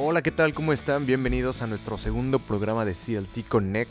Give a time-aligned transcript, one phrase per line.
[0.00, 0.54] Hola, ¿qué tal?
[0.54, 1.06] ¿Cómo están?
[1.06, 3.90] Bienvenidos a nuestro segundo programa de CLT Connect.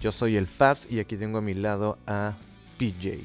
[0.00, 2.34] Yo soy el Fabs y aquí tengo a mi lado a
[2.78, 3.18] PJ.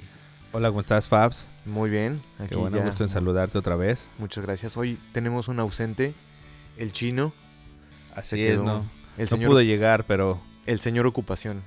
[0.51, 1.47] Hola, ¿cómo estás, Fabs?
[1.65, 2.21] Muy bien.
[2.37, 4.09] Qué Aquí bueno, ya- gusto en saludarte otra vez.
[4.17, 4.75] Muchas gracias.
[4.75, 6.13] Hoy tenemos un ausente,
[6.77, 7.31] el chino,
[8.13, 8.85] Así Se es, quedó ¿no?
[9.17, 11.63] el No señor, pude llegar, pero el señor ocupación.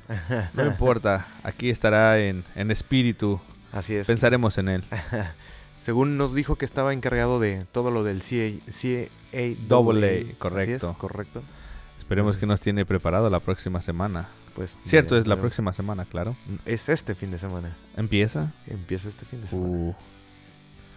[0.52, 1.26] no importa.
[1.42, 3.40] Aquí estará en, en espíritu.
[3.72, 4.06] Así es.
[4.06, 4.84] Pensaremos en él.
[5.80, 9.08] Según nos dijo que estaba encargado de todo lo del CA, CA
[9.68, 10.96] Double A, Así es, correcto.
[10.98, 11.42] correcto.
[11.98, 14.28] Esperemos que nos tiene preparado la próxima semana.
[14.54, 16.36] Pues Cierto, es la próxima semana, claro.
[16.64, 17.76] Es este fin de semana.
[17.96, 18.52] Empieza.
[18.66, 19.68] Empieza este fin de semana.
[19.68, 19.94] Uh,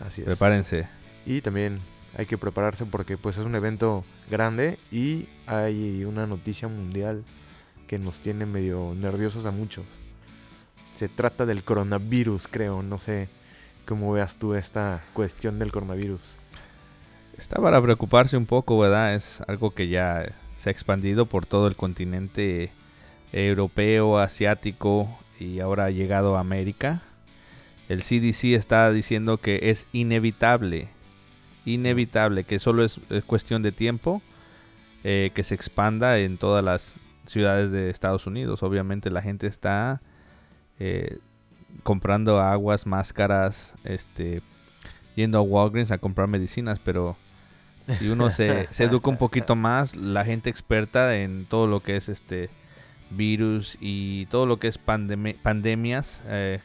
[0.06, 0.26] Así es.
[0.26, 0.88] prepárense.
[1.26, 1.80] Y también
[2.16, 7.24] hay que prepararse porque pues es un evento grande y hay una noticia mundial
[7.88, 9.86] que nos tiene medio nerviosos a muchos.
[10.94, 12.84] Se trata del coronavirus, creo.
[12.84, 13.30] No sé
[13.86, 16.38] cómo veas tú esta cuestión del coronavirus.
[17.38, 19.14] Está para preocuparse un poco, ¿verdad?
[19.14, 22.72] Es algo que ya se ha expandido por todo el continente
[23.32, 25.08] europeo, asiático
[25.40, 27.04] y ahora ha llegado a América.
[27.90, 30.90] El CDC está diciendo que es inevitable,
[31.64, 34.22] inevitable, que solo es, es cuestión de tiempo
[35.04, 36.96] eh, que se expanda en todas las
[37.28, 38.64] ciudades de Estados Unidos.
[38.64, 40.02] Obviamente la gente está
[40.80, 41.20] eh,
[41.84, 44.42] comprando aguas, máscaras, este,
[45.16, 47.16] yendo a Walgreens a comprar medicinas, pero
[47.88, 51.96] si uno se, se educa un poquito más, la gente experta en todo lo que
[51.96, 52.50] es este
[53.10, 56.60] virus y todo lo que es pandemi- pandemias, eh,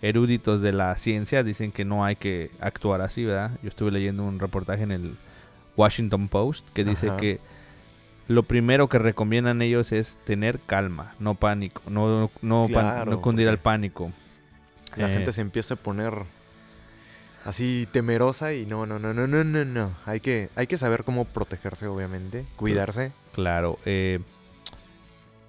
[0.00, 3.52] eruditos de la ciencia dicen que no hay que actuar así, ¿verdad?
[3.62, 5.16] Yo estuve leyendo un reportaje en el
[5.76, 7.16] Washington Post que dice Ajá.
[7.16, 7.40] que
[8.28, 13.20] lo primero que recomiendan ellos es tener calma, no pánico, no, no, pan- Claro, no
[13.20, 14.12] cundir al pánico.
[14.96, 16.12] La Eh, gente se empieza a poner
[17.44, 19.92] así temerosa y no, no, no, no, no, no, no.
[20.06, 22.44] Hay que, hay que saber cómo protegerse, obviamente.
[22.56, 23.12] Cuidarse.
[23.34, 23.78] Claro.
[23.84, 24.20] eh,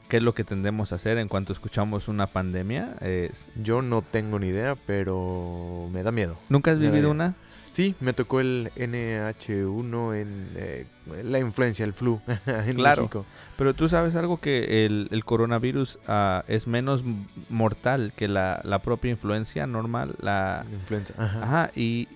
[0.10, 2.96] ¿Qué es lo que tendemos a hacer en cuanto escuchamos una pandemia?
[3.02, 6.38] Es- Yo no tengo ni idea, pero me da miedo.
[6.50, 7.36] ¿Nunca has vivido una?
[7.74, 10.86] Sí, me tocó el NH1 en eh,
[11.24, 13.02] la influencia, el flu en Claro.
[13.04, 13.26] México.
[13.58, 17.04] Pero tú sabes algo que el, el coronavirus ah, es menos
[17.50, 20.16] mortal que la, la propia influencia normal.
[20.22, 21.14] La, La influenza.
[21.18, 21.44] Ajá.
[21.44, 22.08] ajá, y,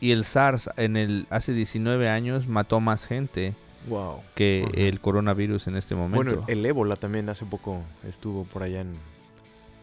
[0.00, 3.54] y el SARS en el hace 19 años mató más gente
[3.86, 4.22] Wow.
[4.34, 4.72] que Ajá.
[4.80, 6.24] el coronavirus en este momento.
[6.24, 8.96] Bueno, el ébola también hace poco estuvo por allá en.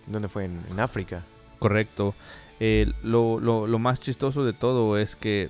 [0.08, 0.46] ¿Dónde fue?
[0.46, 1.24] En, en África.
[1.60, 2.16] Correcto.
[2.64, 5.50] Eh, lo, lo- lo más chistoso de todo es que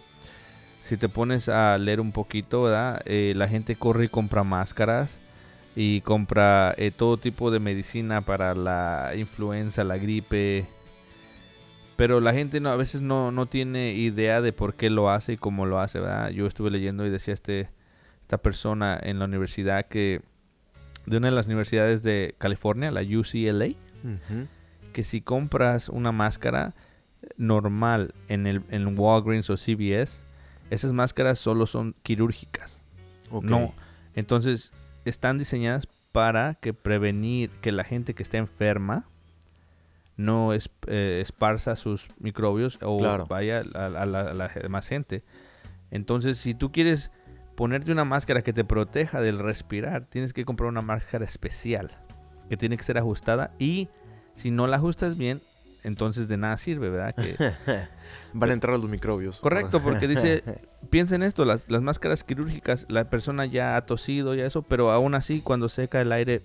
[0.81, 3.01] si te pones a leer un poquito, ¿verdad?
[3.05, 5.19] Eh, la gente corre y compra máscaras
[5.75, 10.65] y compra eh, todo tipo de medicina para la influenza, la gripe.
[11.97, 15.33] Pero la gente no, a veces no, no tiene idea de por qué lo hace
[15.33, 16.29] y cómo lo hace, ¿verdad?
[16.29, 17.69] Yo estuve leyendo y decía este,
[18.21, 20.21] esta persona en la universidad que,
[21.05, 23.67] de una de las universidades de California, la UCLA,
[24.93, 26.73] que si compras una máscara
[27.37, 30.19] normal en el en Walgreens o CVS,
[30.69, 32.77] esas máscaras solo son quirúrgicas.
[33.43, 33.73] No,
[34.15, 34.71] entonces
[35.05, 39.05] están diseñadas para que prevenir que la gente que está enferma
[40.17, 43.25] no es- eh, esparza sus microbios o Claro.
[43.27, 45.23] vaya a, a la, a la más gente.
[45.89, 47.11] Entonces, si tú quieres
[47.55, 51.91] ponerte una máscara que te proteja del respirar, tienes que comprar una máscara especial
[52.49, 53.87] que tiene que ser ajustada y
[54.35, 55.39] si no la ajustas bien,
[55.83, 57.15] entonces de nada sirve, ¿verdad?
[57.15, 57.35] Que,
[58.33, 59.39] Van a entrar los microbios.
[59.39, 60.43] Correcto, porque dice,
[60.89, 64.91] piensa en esto, las, las máscaras quirúrgicas, la persona ya ha tosido y eso, pero
[64.91, 66.43] aún así cuando seca el aire,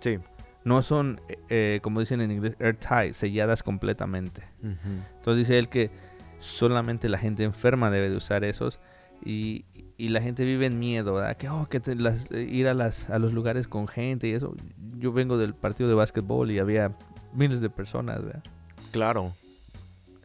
[0.00, 0.18] sí.
[0.64, 4.42] no son, eh, eh, como dicen en inglés, airtight, selladas completamente.
[4.62, 5.90] Entonces dice él que
[6.38, 8.80] solamente la gente enferma debe de usar esos
[9.24, 9.64] y,
[9.96, 11.36] y la gente vive en miedo, ¿verdad?
[11.36, 14.32] Que, oh, que te- las- eh, ir a, las, a los lugares con gente y
[14.32, 14.54] eso.
[14.98, 16.96] Yo vengo del partido de básquetbol y había
[17.32, 18.42] miles de personas, ¿verdad?
[18.90, 19.32] Claro.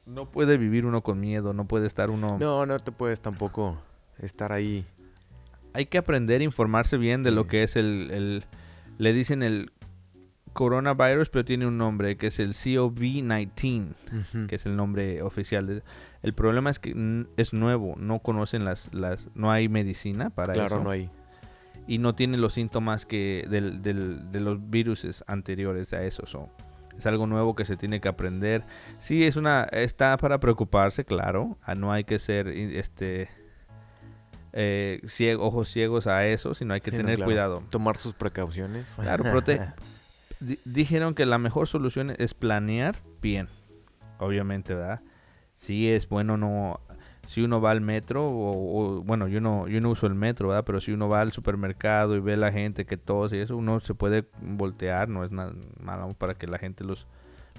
[0.06, 2.38] No puede vivir uno con miedo, no puede estar uno...
[2.40, 3.78] No, no te puedes tampoco
[4.20, 4.86] estar ahí.
[5.74, 8.44] hay que aprender a informarse bien de lo que es el, el-
[8.98, 9.72] le dicen el
[10.54, 14.48] coronavirus, pero tiene un nombre que es el COVID-19, Ujú.
[14.48, 15.84] que es el nombre oficial.
[16.24, 20.78] el problema es que es nuevo, no conocen las, las, no hay medicina para Claro,
[20.78, 21.10] eso no hay.
[21.88, 26.26] y no tiene los síntomas que del, del- de los virus anteriores a eso.
[26.26, 26.50] so,
[26.98, 28.64] es algo nuevo que se tiene que aprender.
[29.00, 31.58] Sí, es una está para preocuparse, claro.
[31.78, 33.30] No hay que ser este
[34.54, 37.28] eh, ciego- ojos ciegos a eso, sino hay que Sí, no, tener claro.
[37.28, 37.64] cuidado.
[37.70, 38.88] Tomar sus precauciones.
[39.00, 39.74] Claro, prote-
[40.40, 43.50] di- dijeron que la mejor solución es planear bien,
[44.20, 45.02] obviamente, ¿verdad?
[45.58, 46.80] Sí es bueno no
[47.28, 50.64] si uno va al metro, o, bueno, yo no, yo no uso el metro, ¿verdad?
[50.66, 53.58] Pero si uno va al supermercado y ve a la gente que todos y eso,
[53.58, 57.06] uno se puede voltear, no es nada malo para que la gente los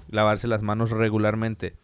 [0.09, 1.75] lavarse las manos regularmente.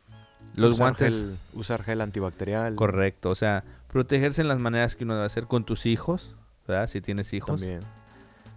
[0.55, 1.13] Los usar guantes.
[1.13, 2.75] Gel, usar gel antibacterial.
[2.75, 6.35] Correcto, o sea, protegerse en las maneras que uno debe hacer con tus hijos,
[6.67, 6.87] ¿verdad?
[6.87, 7.61] Si tienes hijos.
[7.61, 7.81] También.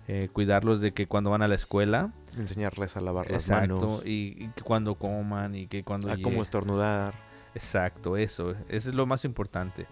[0.06, 2.12] Eh, cuidarlos de que cuando van a la escuela.
[2.38, 4.00] Enseñarles a lavar las manos.
[4.06, 6.10] y, y que cuando coman y que cuando...
[6.10, 7.27] A cómo estornudar.
[7.54, 9.86] Exacto, eso, eso es lo más importante.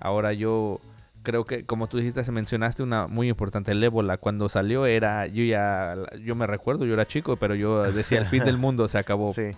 [0.00, 0.80] Ahora yo
[1.22, 4.16] creo que, como tú dijiste, se mencionaste una muy importante, el ébola.
[4.18, 5.94] Cuando salió era, yo ya,
[6.24, 9.32] yo me recuerdo, yo era chico, pero yo decía el fin del mundo se acabó.
[9.32, 9.52] Sí,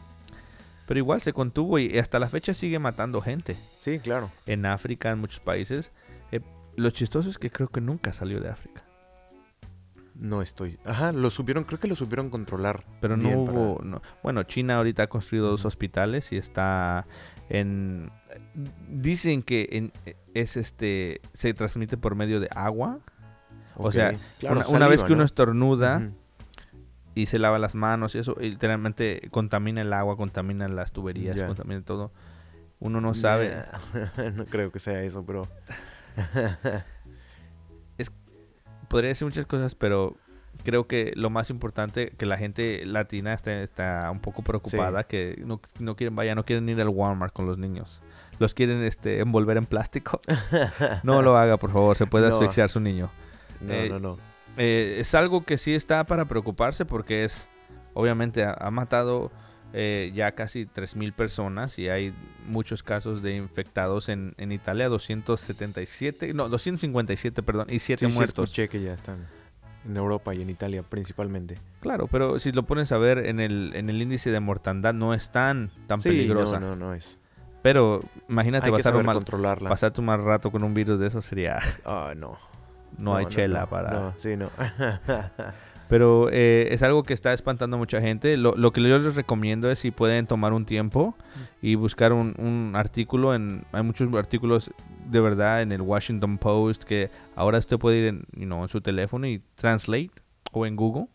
[0.87, 3.57] Pero igual se contuvo y hasta la fecha sigue matando gente.
[3.81, 4.31] sí, claro.
[4.47, 5.93] En África, en muchos países.
[6.33, 6.41] Eh,
[6.77, 8.83] lo chistoso es que creo que nunca salió de África.
[10.15, 10.79] No estoy.
[10.85, 12.85] Ajá, lo supieron, creo que lo supieron controlar.
[13.01, 13.81] Pero no para- hubo...
[13.83, 17.05] no- Bueno, China ahorita ha construido dos hospitales y está
[17.49, 18.11] en...
[18.89, 19.93] Dicen que en-
[20.35, 22.99] es este se transmite por medio de agua.
[23.77, 25.25] O sea, claro, una, una vez que uno ¿no?
[25.25, 26.11] estornuda
[27.15, 31.41] y se lava las manos y eso, y literalmente contamina el agua, contamina las tuberías,
[31.43, 32.13] contamina todo.
[32.81, 33.65] Uno no sabe.
[34.35, 35.49] No creo que sea eso, pero.
[38.89, 40.17] Podría decir muchas cosas, pero
[40.65, 45.41] creo que lo más importante que la gente latina está, está un poco preocupada que
[45.47, 48.01] no, no quieren vaya no quieren ir al Walmart con los niños.
[48.41, 50.21] Los quieren este envolver en plástico.
[51.05, 52.35] No lo haga por favor se puede No.
[52.37, 53.11] asfixiar su niño.
[53.61, 54.19] No, Eh, no, no.
[54.57, 57.49] Eh, es algo que sí está para preocuparse porque es
[57.93, 59.31] obviamente ha, ha matado
[59.73, 62.15] eh, ya casi 3.000 personas y hay
[62.47, 68.17] muchos casos de infectados en, en Italia 277 no 257 perdón y 7 Sí, sí,
[68.17, 68.45] muertos.
[68.45, 69.27] escuché que ya están
[69.87, 71.59] en Europa y en Italia principalmente.
[71.81, 75.15] Claro, pero si lo pones a ver en el, en el índice de mortandad no
[75.15, 76.59] es tan, tan Sí, peligrosa.
[76.61, 77.19] no, no, no es.
[77.63, 82.39] Pero imagínate pasar un saber mal, rato con un virus de eso sería Ah, no.
[82.99, 83.91] no, hay chela no, para.
[83.93, 84.51] No, sí, no.
[85.89, 88.37] Pero eh, es algo que está espantando a mucha gente.
[88.37, 91.15] Lo, lo que yo les recomiendo es si pueden tomar un tiempo
[91.61, 93.35] y buscar un, un artículo.
[93.35, 94.71] En, hay muchos artículos
[95.05, 98.69] de verdad en el Washington Post que ahora usted puede ir en, you know, en
[98.69, 100.13] su teléfono y translate
[100.53, 101.09] o en Google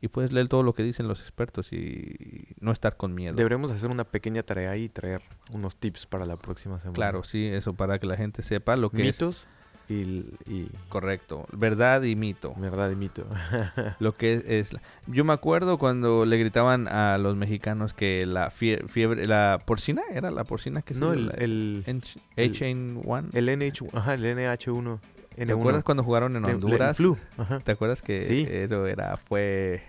[0.00, 3.34] y puedes leer todo lo que dicen los expertos y no estar con miedo.
[3.34, 5.22] Deberemos hacer una pequeña tarea y traer
[5.52, 6.94] unos tips para la próxima semana.
[6.94, 9.46] Claro, sí, eso para que la gente sepa lo que es Mitos
[9.90, 12.54] y, y correcto, verdad y mito.
[12.56, 13.26] verdad y mito.
[13.98, 14.70] Lo que es,
[15.08, 20.02] yo me acuerdo cuando le gritaban a los mexicanos que la fie- fiebre, la porcina
[20.14, 23.30] era la porcina que se no, dio el, el, H- H1N1.
[23.34, 25.00] el NH, ajá, el NH1.
[25.34, 25.58] ¿Te N1.
[25.58, 26.96] acuerdas cuando jugaron en Le- le- Honduras?
[26.96, 27.16] flu.
[27.36, 27.58] Ajá.
[27.60, 28.46] ¿Te acuerdas que Sí.
[28.48, 29.82] eso era fue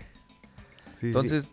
[0.94, 1.06] Sí, sí.
[1.08, 1.48] entonces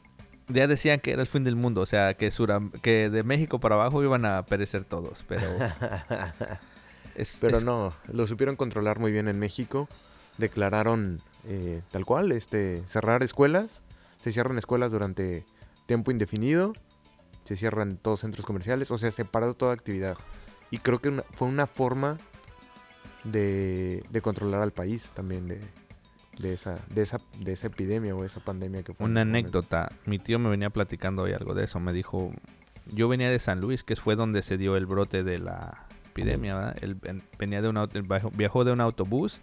[0.47, 3.59] ya decían que era el fin del mundo, o sea, que Suram- que de México
[3.59, 5.41] para abajo iban a perecer todos, pero
[7.21, 9.87] es, Pero es- no, lo supieron controlar muy bien en México.
[10.37, 13.81] Declararon eh, tal cual, este, cerrar escuelas.
[14.21, 15.45] Se cierran escuelas durante
[15.85, 16.73] tiempo indefinido.
[17.45, 18.91] Se cierran todos centros comerciales.
[18.91, 20.17] O sea, se paró toda actividad.
[20.71, 22.17] Y creo que una- fue una forma
[23.23, 25.59] de, de controlar al país también de,
[26.39, 29.05] de esa, de esa, de esa epidemia o esa pandemia que fue.
[29.05, 29.37] Una momento.
[29.59, 29.89] anécdota.
[30.05, 31.79] Mi tío me venía platicando hoy algo de eso.
[31.79, 32.31] Me dijo,
[32.93, 36.55] yo venía de San Luis, que fue donde se dio el brote de la epidemia.
[36.55, 36.77] ¿verdad?
[36.81, 37.99] Él ven- venía de un auto-
[38.33, 39.39] viajó- de un autobús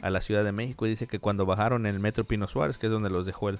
[0.00, 2.78] a la Ciudad de México y dice que cuando bajaron en el metro Pino Suárez,
[2.78, 3.58] que es donde los dejó él,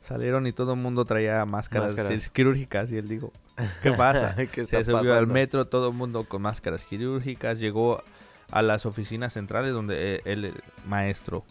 [0.00, 2.28] salieron y todo el mundo traía máscaras, Máscaras.
[2.30, 3.32] quirúrgicas y él dijo,
[3.82, 4.34] ¿qué pasa?
[4.50, 8.02] ¿Qué Se subió al metro, todo el mundo con máscaras quirúrgicas, llegó
[8.50, 10.52] a las oficinas centrales donde eh, él,
[10.86, 11.44] maestro,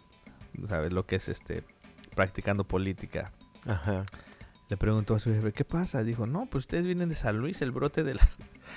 [0.69, 0.91] ¿sabes?
[0.93, 1.63] Lo que es este,
[2.15, 3.31] practicando política.
[3.65, 4.05] Ajá.
[4.69, 6.03] Le preguntó a su jefe, ¿qué pasa?
[6.03, 8.29] Dijo, no, pues ustedes vienen de San Luis, el brote de la...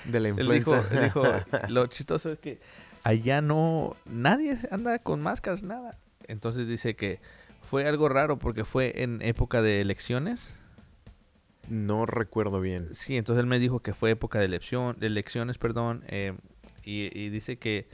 [0.04, 0.84] De la Él dijo, influenza.
[0.90, 1.22] él dijo,
[1.68, 2.60] lo chistoso es que
[3.02, 5.98] allá no, nadie anda con máscaras, nada.
[6.26, 7.20] Entonces dice que
[7.62, 10.52] fue algo raro porque fue en época de elecciones.
[11.68, 12.94] no recuerdo bien.
[12.94, 16.34] Sí, entonces él me dijo que fue época de, elección, de elecciones, perdón, eh,
[16.82, 17.88] y, y dice que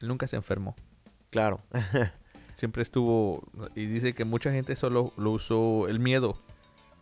[0.00, 0.76] nunca se enfermó.
[1.30, 1.60] Claro.
[2.54, 6.36] Siempre estuvo, y dice que mucha gente solo lo usó el miedo.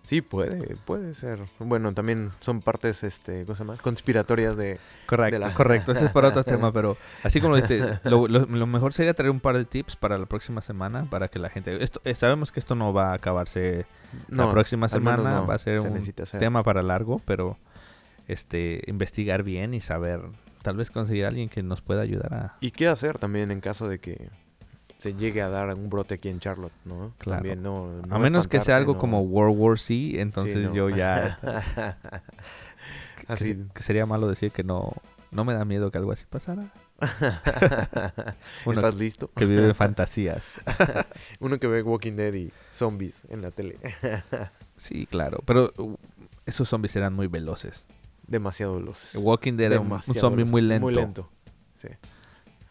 [0.06, 1.40] Sí, puede, puede ser.
[1.58, 3.76] Bueno, también son partes, este, ¿cómo se llama?
[3.76, 4.78] Conspiratorias de...
[5.06, 5.90] Correcto, la- correcto.
[5.90, 9.14] Ese es para otro tema, pero así como lo dijiste, lo, lo- lo mejor sería
[9.14, 11.82] traer un par de tips para la próxima semana para que la gente...
[11.82, 13.84] Esto, eh, sabemos que esto no va a acabarse
[14.28, 17.58] la próxima semana, no va a ser se un tema para largo, pero
[18.28, 20.20] este investigar bien y saber,
[20.62, 22.56] tal vez conseguir a alguien que nos pueda ayudar a...
[22.60, 24.30] ¿Y qué hacer también en caso de que
[24.98, 27.12] se llegue a dar un brote aquí en Charlotte, no?
[27.18, 27.38] Claro.
[27.38, 28.02] También no...
[28.06, 31.38] no a menos que sea algo no- como World War C, entonces Sí, yo ya...
[33.28, 34.92] Así, que sería malo decir que no
[35.30, 36.72] no me da miedo que algo así pasara.
[38.64, 39.30] Uno ¿Estás listo?
[39.36, 40.46] que vive fantasías.
[41.40, 43.78] Uno que ve Walking Dead y zombies en la tele.
[44.76, 45.96] Sí, claro, pero uh,
[46.46, 47.86] esos zombies eran muy veloces.
[48.26, 49.14] Demasiado veloces.
[49.14, 50.84] Walking Dead era un, Demasiado zombie muy lento.
[50.86, 51.30] Muy lento.
[51.76, 51.88] Sí.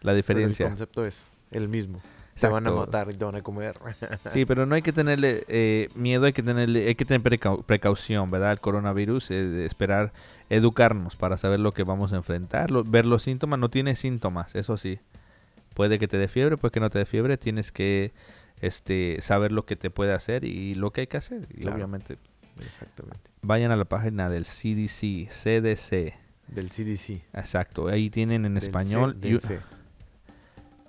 [0.02, 0.66] La Pero diferencia.
[0.66, 2.02] el concepto es el mismo.
[2.40, 3.76] Te van a matar y te van a comer.
[4.34, 7.64] Sí, pero no hay que tenerle eh, miedo, hay que tenerle, hay que tener precau-
[7.64, 8.52] precaución, ¿verdad?
[8.52, 10.12] El coronavirus, eh, esperar,
[10.50, 14.54] educarnos para saber lo que vamos a enfrentar, lo- ver los síntomas, no tiene síntomas,
[14.56, 15.00] eso sí.
[15.74, 18.12] Puede que te dé fiebre, puede que no te dé fiebre, tienes que
[18.62, 21.48] este saber lo que te puede hacer y lo que hay que hacer.
[21.54, 21.76] Y Claro.
[21.78, 22.18] obviamente
[22.60, 23.20] Exactamente.
[23.42, 26.14] vayan a la página del CDC, CDC,
[26.48, 27.22] Del CDC.
[27.34, 29.62] exacto, ahí tienen en del español CDC.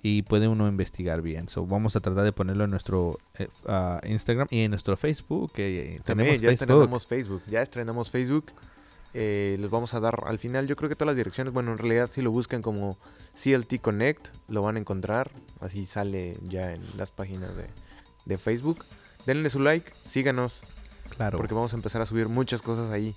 [0.07, 1.49] Y puede uno investigar bien.
[1.49, 3.19] So, vamos a tratar de ponerlo en nuestro
[3.67, 5.51] ah, Instagram y en nuestro Facebook.
[5.57, 6.61] eh, También tenemos ya Facebook.
[6.61, 7.41] estrenamos Facebook.
[7.47, 8.45] Ya estrenamos Facebook.
[9.13, 11.77] Eh, les vamos a dar al final, yo creo que todas las direcciones, bueno, en
[11.77, 12.97] realidad si lo buscan como
[13.41, 15.31] CLT Connect, lo van a encontrar.
[15.59, 17.65] Así sale ya en las páginas de,
[18.25, 18.85] de Facebook.
[19.25, 20.63] Denle su like, síganos,
[21.17, 23.13] Claro, porque vamos a empezar a subir muchas cosas ahí.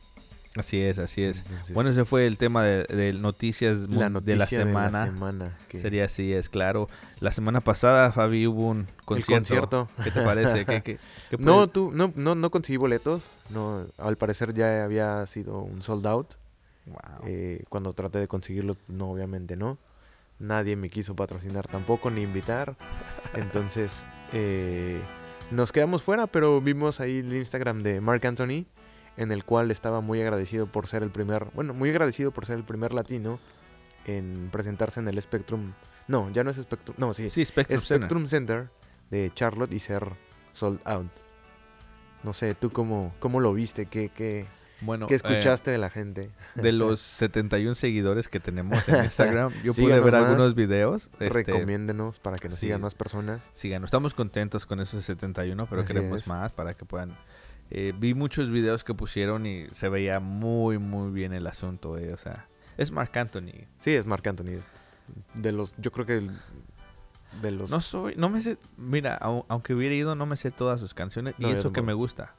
[0.57, 1.39] Así es, así es.
[1.39, 5.07] Entonces, Bueno, ese fue el tema de, de noticias de la semana.
[5.07, 6.89] semana, que- Sería así, es claro.
[7.21, 9.89] La semana pasada, Fabi, hubo un el concierto.
[10.03, 10.65] ¿Qué te parece?
[10.67, 10.99] ¿Qué, qué-
[11.31, 13.25] qué No, tú, no, no, no conseguí boletos.
[13.51, 16.35] No, al parecer ya había sido un sold out.
[16.87, 16.99] Wow.
[17.27, 19.79] Eh, cuando traté de conseguirlo, no, obviamente no.
[20.39, 22.75] Nadie me quiso patrocinar tampoco, ni invitar.
[23.35, 25.01] Entonces, eh,
[25.51, 28.65] nos quedamos fuera, pero vimos ahí el Instagram de Mark Anthony,
[29.17, 32.57] en el cual estaba muy agradecido por ser el primer, bueno, muy agradecido por ser
[32.57, 33.39] el primer latino
[34.07, 35.73] en presentarse en el Spectrum.
[36.09, 37.97] No, ya no es Spectrum, no, sí, sí, Spectrum, Center.
[37.99, 38.71] Spectrum Center
[39.11, 40.07] de Charlotte y ser
[40.53, 41.11] sold out.
[42.23, 43.87] No sé, ¿tú cómo, cómo lo viste?
[43.87, 44.47] ¿Qué, qué,
[44.83, 46.31] Bueno, qué eh, escuchaste de la gente?
[46.55, 50.25] de los 71 seguidores que tenemos en Instagram, yo pude Síganos ver más.
[50.25, 51.11] algunos videos.
[51.19, 52.67] Este, Recomiéndenos para que nos sí.
[52.67, 53.51] sigan más personas.
[53.55, 56.27] Sigan, estamos contentos con esos 71, pero Así queremos es.
[56.29, 57.17] más para que puedan.
[57.71, 61.97] Eh, vi muchos videos que pusieron y se veía muy, muy bien el asunto.
[61.99, 63.67] eh, o sea, es Mark Anthony.
[63.79, 64.51] Sí, es Marc Anthony.
[64.57, 64.69] es
[65.35, 66.39] de los, yo creo que el-
[67.43, 67.71] de los...
[67.71, 70.95] No soy, no me sé, mira, au- aunque hubiera ido, no me sé todas sus
[70.95, 72.35] canciones y No, eso que me gusta.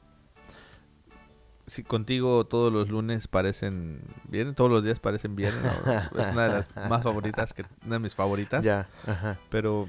[1.66, 5.70] Si contigo todos los lunes parecen bien, todos los días parecen bien, ¿no?
[6.20, 8.64] es una de las más favoritas, que, una de mis favoritas.
[8.64, 9.38] ya, ajá.
[9.48, 9.88] pero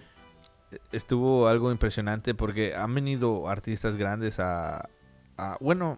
[0.92, 4.88] estuvo algo impresionante porque han venido artistas grandes a,
[5.60, 5.98] bueno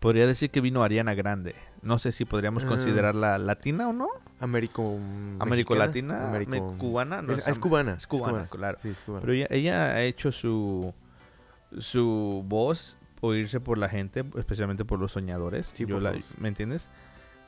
[0.00, 2.68] podría decir que vino Ariana Grande no sé si podríamos Ah.
[2.68, 4.08] considerarla latina o no
[4.40, 4.98] Américo...
[5.40, 6.76] Américo Latina Américo...
[6.78, 7.92] cubana no es, es es am- cubana.
[7.94, 9.20] es cubana, claro Sí, es cubana.
[9.22, 10.92] pero ella, ella ha hecho su
[11.78, 16.48] su voz oírse por la gente especialmente por los soñadores Sí, Yo por la- me
[16.48, 16.88] entiendes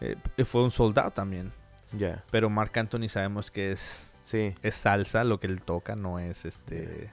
[0.00, 1.52] Eh, fue un soldado también
[1.92, 4.54] Ya, pero Marc Anthony sabemos que es sí.
[4.62, 7.10] es salsa lo que él toca, no es este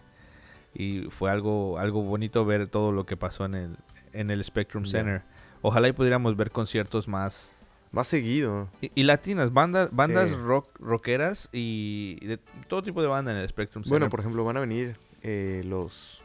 [0.80, 3.78] y fue algo algo bonito ver todo lo que pasó en el
[4.14, 4.86] en el Spectrum.
[4.86, 5.24] Center.
[5.62, 7.54] Ojalá y pudiéramos ver conciertos más
[7.92, 8.70] Más seguido.
[8.82, 10.36] y, y latinas, bandas bandas Sí.
[10.36, 13.90] rock rockeras y de todo tipo de banda en el Spectrum Center.
[14.00, 16.22] Bueno, por ejemplo, van a venir eh, los,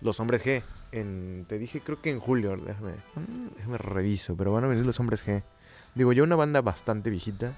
[0.00, 0.62] los Hombres G.
[0.92, 2.56] En, te dije, creo que en julio.
[2.56, 4.36] Déjame, Mm, déjame reviso.
[4.36, 5.42] Pero van a venir los Hombres G.
[5.94, 7.54] Digo, yo una banda bastante viejita.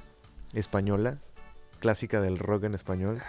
[0.55, 1.19] Española.
[1.81, 3.21] Clásica del rock en español.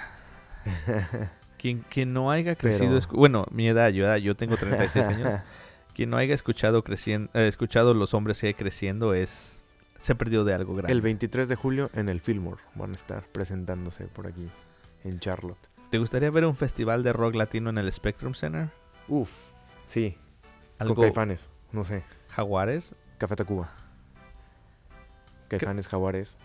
[1.58, 5.42] quien, quien no haya crecido, Pero- bueno, mi edad, yo, yo tengo 36 años,
[5.94, 9.54] quien no haya escuchado creciendo, eh, escuchado los hombres que creciendo es
[10.00, 10.94] se perdió de algo grande.
[10.94, 14.50] El 23 de julio en el Fillmore van a estar presentándose por aquí.
[15.04, 15.58] En Charlotte.
[15.90, 18.70] ¿Te gustaría ver un festival de rock latino en el Spectrum Center?
[19.08, 19.32] Uf.
[19.86, 20.18] Sí.
[20.80, 21.50] Algo Con Caifanes.
[21.72, 22.04] No sé.
[22.30, 22.94] Jaguares.
[23.18, 23.72] Café Tacuba.
[25.48, 26.38] Caifanes, Jaguares.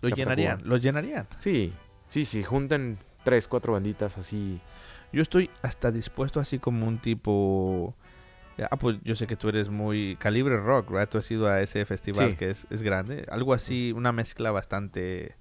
[0.00, 1.26] Lo Café llenarían, los llenarían.
[1.38, 1.72] Sí.
[2.08, 2.42] Sí, sí.
[2.44, 4.60] Juntan tres, cuatro banditas así.
[5.12, 7.94] Yo estoy hasta dispuesto así como un tipo...
[8.70, 11.08] Ah, pues yo sé que tú eres muy calibre rock, ¿verdad?
[11.08, 12.36] Tú has ido a ese festival Sí.
[12.36, 13.26] que es, es grande.
[13.30, 15.34] Algo así, una mezcla bastante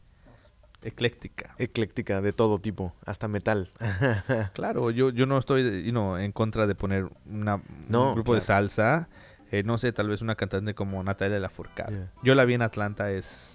[0.81, 1.53] ecléctica.
[1.59, 2.93] Ecléctica de todo tipo.
[3.05, 3.69] Hasta metal.
[4.53, 8.33] Claro, yo, yo no estoy you know, en contra de poner una, No, un grupo
[8.35, 9.09] de salsa.
[9.51, 11.95] Eh, no sé, tal vez una cantante como Natalia Lafourcade.
[11.95, 12.11] Ya.
[12.23, 13.52] Yo la vi en Atlanta, es...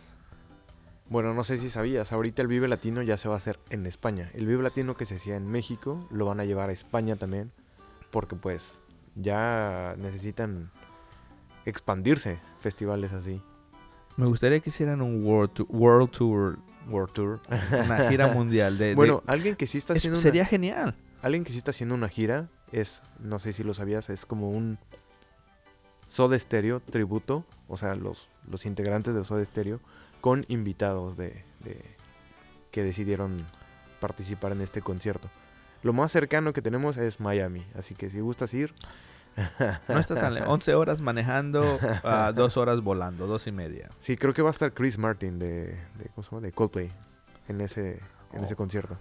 [1.11, 3.87] Bueno, no sé si sabías, ahorita el Vive Latino ya se va a hacer en
[3.87, 4.31] España.
[4.35, 7.51] El Vive Latino que se hacía en México lo van a llevar a España también,
[8.11, 8.81] porque pues
[9.15, 10.71] ya necesitan
[11.65, 13.41] expandirse festivales así.
[14.17, 16.59] Me gustaría que hicieran un World, world Tour,
[16.91, 17.41] World Tour.
[17.85, 18.87] una gira mundial de...
[18.89, 20.95] de- bueno, alguien que sí está eso haciendo sería una, genial.
[21.23, 24.51] alguien que sí está haciendo una gira es, no sé si lo sabías, es como
[24.51, 24.79] un
[26.07, 29.81] Soda Stereo tributo, o sea, los, los integrantes de Soda Stereo
[30.21, 31.85] con invitados de, de-
[32.71, 33.47] que decidieron
[34.01, 35.31] participar en este concierto.
[35.83, 38.75] Lo más cercano que tenemos es Miami, así que si gustas ir,
[39.89, 40.49] No está tan lejos.
[40.51, 43.89] 11 horas manejando, a dos horas volando, dos y media.
[44.01, 46.41] sí, creo que va a estar Chris Martin de, de, ¿cómo se llama?
[46.43, 46.91] de Coldplay
[47.49, 48.01] en ese,
[48.33, 48.57] en ese Oh.
[48.57, 48.97] concierto.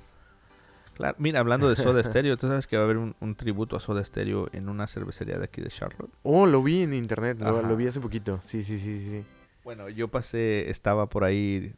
[0.94, 3.76] Claro, mira, hablando de Soda Stereo, tú sabes que va a haber un, un tributo
[3.76, 6.12] a Soda Stereo en una cervecería de aquí de Charlotte.
[6.24, 8.40] Oh, lo vi en internet, lo, lo vi hace poquito.
[8.46, 9.26] Sí, sí, sí, sí.
[9.68, 11.76] Bueno, yo pasé, estaba por ahí,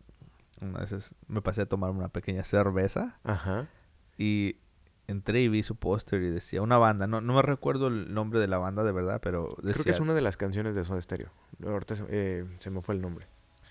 [0.62, 3.68] una vez me pasé a tomar una pequeña cerveza Ajá.
[4.16, 4.58] y
[5.08, 8.40] entré y vi su póster y decía una banda, no, no me recuerdo el nombre
[8.40, 10.84] de la banda de verdad, pero decía, Creo que es una de las canciones de
[10.84, 11.32] Soda Stereo.
[11.66, 13.26] Ahorita se, eh, se me fue el nombre.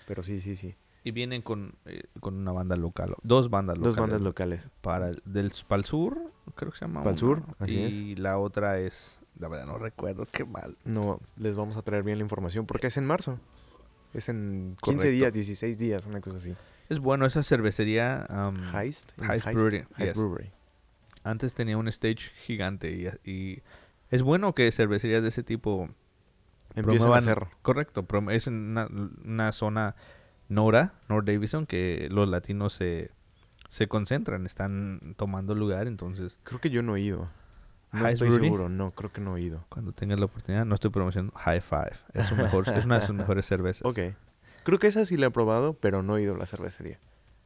[0.09, 0.75] Pero sí, sí, sí.
[1.05, 3.95] y vienen con, eh, con una banda local, dos bandas locales.
[3.95, 4.69] Dos bandas locales.
[4.81, 6.19] para el, del para el sur,
[6.57, 7.05] creo que se llama.
[7.05, 10.77] Pa'l una, sur, así y la otra es, la verdad no recuerdo, qué mal.
[10.85, 13.39] No, les vamos a traer bien la información porque es en marzo.
[14.19, 15.09] Es en 15 Correcto.
[15.11, 16.55] días, 16 días, una cosa así.
[16.89, 18.27] Es bueno esa cervecería.
[18.31, 19.13] um, Heist.
[19.21, 20.15] Heist Brewery, Heist yes.
[20.17, 20.51] Brewery.
[21.25, 22.91] Antes tenía un stage gigante
[23.25, 23.63] y, y
[24.11, 25.89] es bueno que cervecerías de ese tipo
[26.75, 27.47] Empiezan a hacer.
[27.63, 28.89] Correcto, es en una,
[29.25, 29.95] una zona
[30.49, 33.11] Nora, North Davison, que los latinos se,
[33.69, 37.29] se concentran, están tomando lugar, entonces Creo que yo no he ido.
[37.93, 38.45] No estoy Brewery.
[38.47, 39.65] seguro, no, creo que no he ido.
[39.69, 43.07] cuando tengas la oportunidad, no estoy promocionando High Five, es, su mejor, es una de
[43.07, 43.83] sus mejores cervezas.
[43.87, 43.99] Ok.
[44.65, 46.99] Creo que esa sí la he probado, pero no he ido a la cervecería.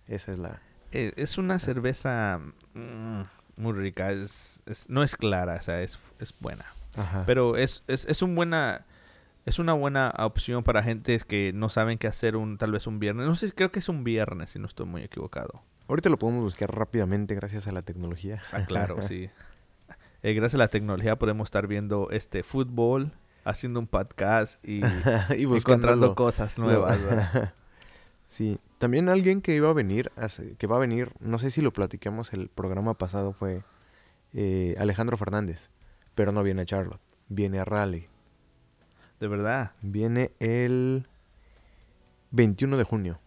[0.08, 0.60] Esa es la...
[0.90, 2.40] Eh, es una cerveza
[2.74, 3.22] mm,
[3.56, 6.64] muy rica, es, es- no es clara, o sea, es, es buena.
[6.96, 7.22] Ajá.
[7.26, 8.84] Pero es, es, es un buena
[9.44, 12.98] es una buena opción para gente que no saben qué hacer un tal vez un
[13.00, 13.26] viernes.
[13.26, 15.62] No sé, creo que es un viernes si no estoy muy equivocado.
[15.88, 18.40] Ahorita lo podemos buscar rápidamente gracias a la tecnología.
[18.52, 19.30] Ah, claro, sí.
[20.22, 23.10] Eh, gracias a la tecnología podemos estar viendo este fútbol,
[23.44, 24.80] haciendo un podcast y,
[25.36, 27.02] y encontrando cosas nuevas.
[27.04, 27.54] ¿verdad?
[28.28, 30.12] sí, también alguien que iba a venir,
[30.58, 33.64] que va a venir, no sé si lo platicamos el programa pasado fue
[34.32, 35.70] eh, Alejandro Fernández,
[36.14, 38.08] pero no viene a Charlotte, viene a Raleigh,
[39.18, 39.72] De verdad.
[39.82, 41.08] viene el
[42.30, 43.18] 21 de junio.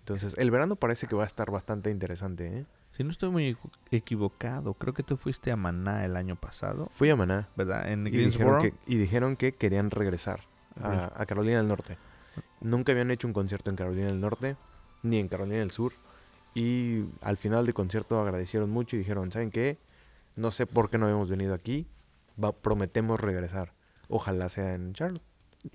[0.00, 2.66] Entonces, el verano parece que va a estar bastante interesante, ¿eh?
[2.92, 6.88] Si no estoy muy equ- equivocado, creo que tú fuiste a Maná el año pasado,
[6.92, 7.90] Fui a Maná ¿verdad?
[7.90, 8.62] En y dijeron, Greensboro.
[8.62, 10.40] que, y dijeron que querían regresar
[10.80, 11.96] a, a Carolina del Norte.
[12.60, 14.56] Nunca habían hecho un concierto en Carolina del Norte,
[15.02, 15.92] ni en Carolina del Sur.
[16.54, 19.78] Y al final del concierto agradecieron mucho y dijeron, ¿saben qué?
[20.36, 21.86] No sé por qué no habíamos venido aquí.
[22.42, 23.72] Va- prometemos regresar.
[24.08, 25.22] Ojalá sea en Charlotte.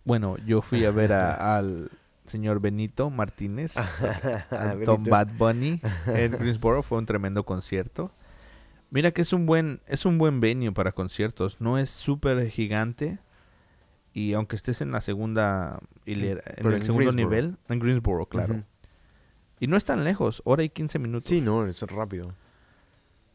[0.06, 1.89] Bueno, yo fui a ver a- al
[2.28, 3.76] señor Benito Martínez,
[4.52, 5.04] al Tom.
[5.04, 6.84] Bad Bunny en Greensboro.
[6.84, 8.12] Fue un tremendo concierto.
[8.90, 11.60] Mira que es un buen, es un buen venue para conciertos.
[11.60, 13.20] No es súper gigante.
[14.13, 17.30] Y aunque estés en la segunda hilera, en Pero el en segundo Greensboro.
[17.30, 18.63] nivel, en Greensboro, claro.
[19.60, 21.30] Y no es tan lejos, hora y 15 minutos.
[21.30, 22.34] Sí, no, es rápido.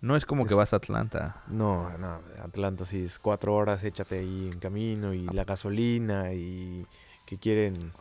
[0.01, 1.43] No es como que vas a Atlanta.
[1.47, 6.85] No, no, Atlanta sí es cuatro horas, échate ahí en camino y la gasolina y
[7.25, 7.93] que quieren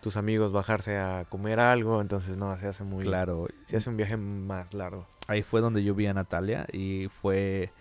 [0.00, 3.04] tus amigos bajarse a comer algo, entonces no, se hace muy...
[3.04, 3.46] Claro.
[3.66, 5.06] Se hace un viaje más largo.
[5.26, 7.72] Ahí fue donde yo vi a Natalia y fue,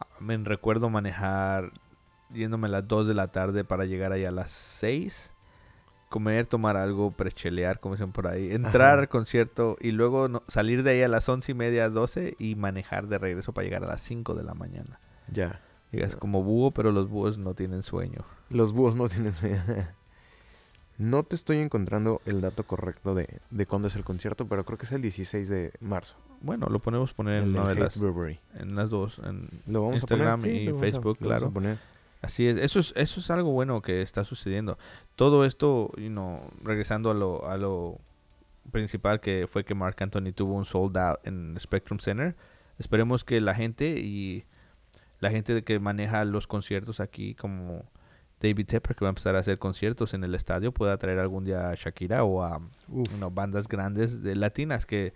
[0.00, 1.72] ah, me recuerdo manejar
[2.32, 5.30] yéndome a las 2 de la tarde para llegar ahí a las 6,
[6.08, 9.00] comer, tomar algo, prechelear, como dicen por ahí, entrar Ajá.
[9.02, 12.54] al concierto y luego no- salir de ahí a las 11 y media, 12 y
[12.54, 14.98] manejar de regreso para llegar a las 5 de la mañana.
[15.30, 15.60] Ya.
[15.92, 18.24] Llegas como búho, pero los búhos no tienen sueño.
[18.50, 19.62] Los búhos no tienen sueño.
[20.98, 24.78] No te estoy encontrando el dato correcto de, de cuándo es el concierto, pero creo
[24.78, 26.16] que es el 16 de marzo.
[26.40, 30.38] Bueno, lo podemos poner en una de las, en las dos, en Lo vamos Instagram
[30.40, 30.54] a poner.
[30.62, 31.50] y lo a- Facebook, lo vamos a claro.
[31.52, 31.78] poner.
[32.22, 34.78] Así es, eso es, eso es algo bueno que está sucediendo.
[35.16, 37.98] Todo esto, you know, regresando a lo, a lo
[38.72, 42.34] principal que fue que Mark Anthony tuvo un sold out en Spectrum Center.
[42.78, 44.44] Esperemos que la gente y
[45.20, 47.84] la gente que maneja los conciertos aquí, como
[48.40, 51.44] David Tepper, que va a empezar a hacer conciertos en el estadio, pueda traer algún
[51.44, 52.60] día a Shakira o a
[53.18, 55.14] know, bandas grandes de latinas que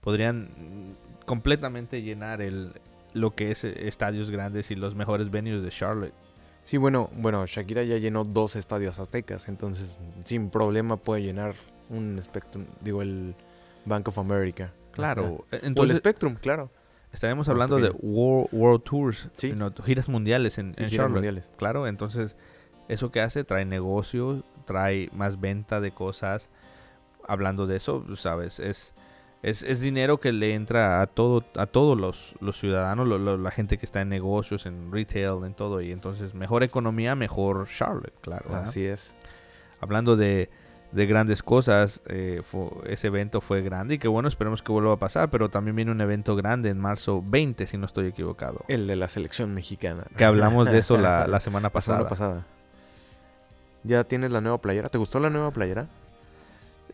[0.00, 0.96] podrían
[1.26, 2.72] completamente llenar el
[3.12, 6.12] lo que es eh, estadios grandes y los mejores venues de Charlotte.
[6.64, 11.54] Sí, bueno, bueno, Shakira ya llenó dos estadios aztecas, entonces sin problema puede llenar
[11.90, 13.34] un Spectrum, digo el
[13.84, 14.72] Bank of America.
[14.90, 16.70] Claro, e- o el entonces Spectrum, claro.
[17.12, 17.90] estaremos hablando de.
[17.90, 19.50] World, World Tours, Sí.
[19.50, 21.12] you know, giras mundiales en, en giras Charlotte.
[21.12, 21.52] mundiales.
[21.56, 22.36] Claro, entonces
[22.88, 26.48] eso que hace trae negocios, trae más venta de cosas.
[27.26, 28.92] Hablando de eso, tú sabes, es
[29.42, 33.36] es, es dinero que le entra a todo a todos los, los ciudadanos, lo- lo-
[33.36, 35.82] la gente que está en negocios, en retail, en todo.
[35.82, 38.44] Y entonces, mejor economía, mejor Charlotte, claro.
[38.48, 38.64] ¿verdad?
[38.68, 39.14] Así es.
[39.80, 40.48] Hablando de,
[40.92, 44.94] de grandes cosas, eh, fue- ese evento fue grande y que bueno, esperemos que vuelva
[44.94, 45.28] a pasar.
[45.28, 48.64] Pero también viene un evento grande en marzo 20, si no estoy equivocado.
[48.68, 50.04] El de la selección mexicana.
[50.16, 51.98] Que hablamos de eso la, la semana La pasada.
[51.98, 52.46] semana pasada.
[53.84, 54.88] ¿Ya tienes la nueva playera?
[54.88, 55.86] ¿Te gustó la nueva playera?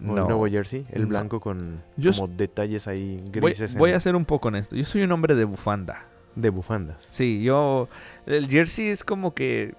[0.01, 0.17] ¿O No.
[0.23, 0.87] el nuevo jersey?
[0.91, 1.09] El No.
[1.09, 3.75] blanco con Yo como detalles ahí Voy, grises.
[3.77, 4.75] voy en- a ser un poco honesto.
[4.75, 6.05] Yo soy un hombre de bufanda.
[6.35, 7.07] De bufandas.
[7.11, 7.89] Sí, yo.
[8.27, 9.75] El jersey es como que.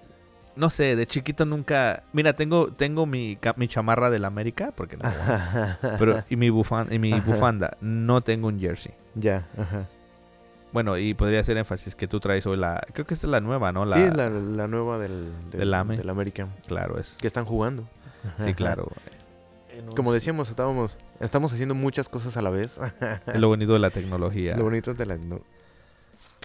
[0.54, 2.02] No sé, de chiquito nunca.
[2.12, 5.02] Mira, tengo, tengo mi, mi chamarra del América, porque no.
[5.98, 7.76] pero, y mi, bufanda, y mi bufanda.
[7.80, 8.92] No tengo un jersey.
[9.14, 9.86] ya, ajá.
[10.72, 12.82] Bueno, y podría hacer énfasis que tú traes hoy la.
[12.92, 13.84] Creo que esta es la nueva, ¿no?
[13.84, 15.96] La, sí, es la, la nueva del, del, Del AME.
[15.98, 16.48] del American.
[16.66, 17.14] Claro, es.
[17.20, 17.84] Que están jugando.
[18.44, 18.88] Sí, claro.
[19.96, 22.78] Como decíamos, estábamos, estamos haciendo muchas cosas a la vez.
[23.26, 24.56] Es lo bonito de la tecnología.
[24.56, 25.16] Lo bonito de la...
[25.16, 25.40] no-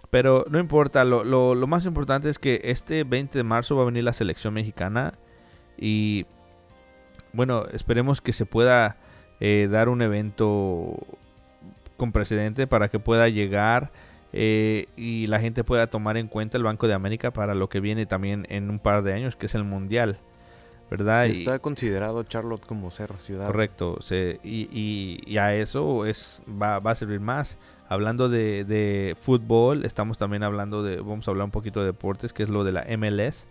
[0.10, 3.84] Pero no importa, lo, lo, lo más importante es que este 20 de marzo va
[3.84, 5.14] a venir la selección mexicana
[5.78, 6.26] y
[7.34, 8.96] bueno, esperemos que se pueda
[9.42, 10.96] eh, dar un evento
[11.98, 13.92] con precedente para que pueda llegar
[14.40, 17.80] eh, y la gente pueda tomar en cuenta el Banco de América para lo que
[17.80, 20.18] viene también en un par de años, que es el Mundial,
[20.92, 21.26] ¿verdad?
[21.26, 23.48] Y- Está considerado Charlotte como ser ciudad.
[23.48, 27.58] Correcto, se- y, y- y a eso es va, va a servir más.
[27.90, 32.34] Hablando de, de fútbol, estamos también hablando de, vamos a hablar un poquito de deportes,
[32.34, 33.48] que es lo de la MLS,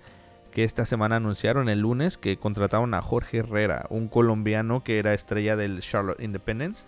[0.53, 5.15] que esta semana anunciaron el lunes que contrataron a Jorge Herrera, un colombiano que era
[5.15, 6.85] estrella del Charlotte Independence,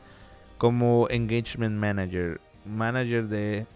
[0.59, 3.67] como engagement manager, manager de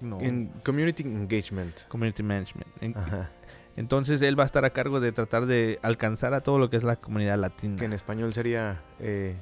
[0.00, 1.80] no, En community engagement.
[1.88, 2.68] community management.
[2.80, 3.30] En- Ajá.
[3.76, 6.76] Entonces él va a estar a cargo de tratar de alcanzar a todo lo que
[6.76, 7.76] es la comunidad latina.
[7.76, 8.82] Que en español sería...
[8.98, 9.36] eh,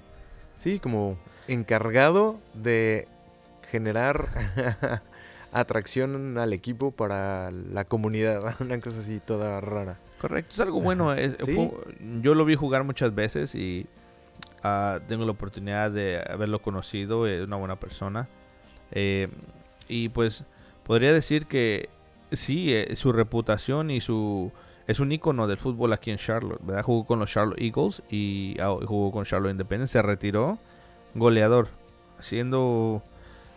[0.58, 1.18] sí, como
[1.48, 3.08] encargado de
[3.70, 4.28] generar
[5.52, 8.56] atracción al equipo para la comunidad.
[8.60, 9.98] Una cosa así toda rara.
[10.20, 11.12] Correcto, es algo bueno.
[11.14, 11.54] es- Sí.
[11.54, 11.70] fue-
[12.20, 13.86] yo lo vi jugar muchas veces y
[14.62, 17.26] ah, tengo la oportunidad de haberlo conocido.
[17.26, 18.28] Es una buena persona.
[18.90, 19.28] Eh,
[19.88, 20.44] y pues
[20.84, 21.88] podría decir que
[22.32, 24.52] sí, eh, su reputación y su...
[24.86, 26.82] Es un ícono del fútbol aquí en Charlotte, ¿verdad?
[26.82, 29.92] Jugó con los Charlotte Eagles y ah, jugó con Charlotte Independence.
[29.92, 30.58] Se retiró
[31.14, 31.68] goleador.
[32.20, 33.02] Siendo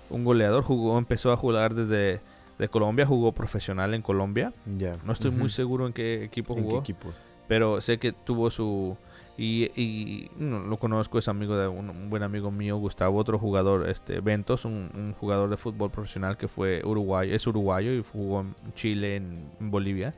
[0.10, 2.20] un goleador, jugó, empezó a jugar desde
[2.60, 4.54] de Colombia, jugó profesional en Colombia.
[4.78, 4.98] Ya.
[5.04, 7.14] No estoy muy seguro en qué equipo ¿En qué jugó, equipo?
[7.48, 8.98] pero sé que tuvo su...
[9.38, 13.40] Y, y no, lo conozco, es amigo de un, un buen amigo mío, Gustavo, otro
[13.40, 18.04] jugador, este Ventos, un, un jugador de fútbol profesional que fue uruguayo, es uruguayo y
[18.04, 20.14] jugó en Chile, en, en Bolivia.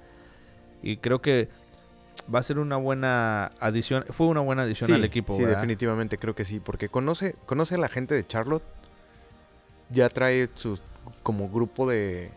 [0.81, 1.47] Y creo que
[2.33, 5.35] va a ser una buena adición, fue una buena adición Sí, al equipo.
[5.35, 5.57] sí, ¿verdad?
[5.57, 8.63] definitivamente creo que sí, porque conoce, conoce a la gente de Charlotte,
[9.89, 10.81] ya trae sus
[11.21, 12.31] como grupo de,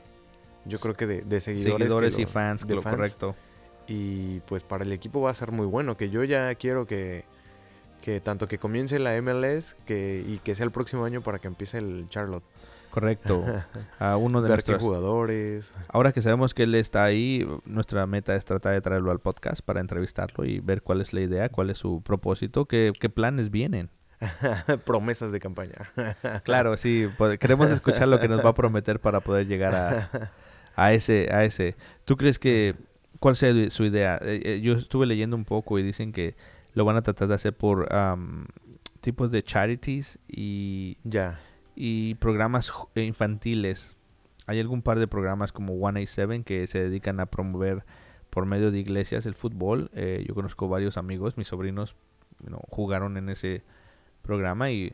[0.66, 3.34] yo creo que de, de seguidores, que y fans, de lo fans, correcto.
[3.86, 7.24] Y pues para el equipo va a ser muy bueno, que yo ya quiero que,
[8.02, 11.48] que tanto que comience la MLS que, y que sea el próximo año para que
[11.48, 12.44] empiece el Charlotte.
[12.90, 13.44] Correcto.
[13.98, 15.70] A uno de nuestros jugadores.
[15.88, 19.60] Ahora que sabemos que él está ahí, nuestra meta es tratar de traerlo al podcast
[19.60, 23.50] para entrevistarlo y ver cuál es la idea, cuál es su propósito, qué, qué planes
[23.50, 23.90] vienen.
[24.86, 25.92] Promesas de campaña.
[26.44, 30.30] Claro, sí, pues, queremos escuchar lo que nos va a prometer para poder llegar a,
[30.74, 31.76] a ese, a ese.
[32.06, 32.76] ¿Tú crees que
[33.26, 34.20] cuál sea su idea?
[34.22, 36.36] Eh, eh, yo estuve leyendo un poco y dicen que
[36.74, 38.46] lo van a tratar de hacer por am,
[39.00, 41.40] tipos de charities y, ya.
[41.74, 43.96] y programas ju- infantiles.
[44.46, 47.84] Hay algún par de programas como 187 que se dedican a promover
[48.30, 49.90] por medio de iglesias el fútbol.
[49.92, 51.96] Eh, yo conozco varios amigos, mis sobrinos
[52.44, 53.64] you know, jugaron en ese
[54.22, 54.92] programa y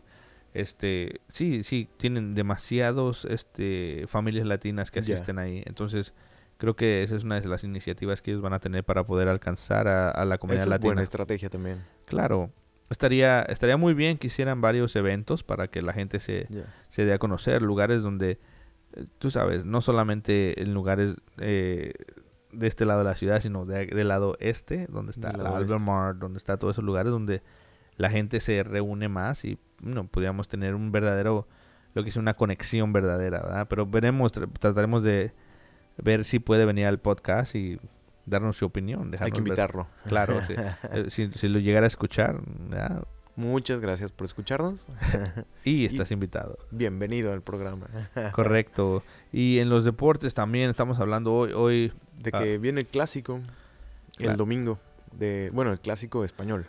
[0.55, 5.62] este sí, sí, tienen demasiados este familias latinas que asisten ahí.
[5.66, 6.14] Entonces,
[6.62, 9.27] creo que esa es una de las iniciativas que ellos van a tener para poder
[9.27, 10.88] alcanzar a, a la comunidad Esa es latina.
[10.90, 11.83] buena estrategia también.
[12.05, 12.51] Claro.
[12.88, 16.46] Estaría, estaría muy bien que hicieran varios eventos para que la gente se,
[16.88, 18.38] se dé a conocer, lugares donde,
[18.94, 21.94] eh, tú sabes, no solamente en lugares eh,
[22.53, 25.79] de este lado de la ciudad, sino de- del lado este, donde está la.
[25.81, 27.42] Mart, donde está todos esos lugares donde
[27.96, 31.48] la gente se reúne más y no podríamos tener un verdadero,
[31.94, 33.66] lo que es una conexión verdadera, ¿verdad?
[33.68, 35.33] Pero veremos, tra- trataremos de
[36.03, 37.79] ver si puede venir al podcast y
[38.27, 39.12] darnos su opinión.
[39.21, 39.49] Hay que ver.
[39.49, 39.87] invitarlo.
[40.07, 40.55] Claro, sí.
[40.93, 43.05] Eh, si, si lo llegara a escuchar, ¿verdad?
[43.35, 44.87] Muchas gracias por escucharnos.
[45.65, 46.59] y estás invitado.
[46.71, 47.87] Bienvenido al programa.
[48.33, 49.03] Correcto.
[49.33, 52.41] Y en los deportes también estamos hablando hoy, hoy De Ah.
[52.41, 53.37] que viene el clásico
[54.19, 54.37] el Claro.
[54.37, 54.79] domingo.
[55.12, 56.67] De, bueno, el clásico español.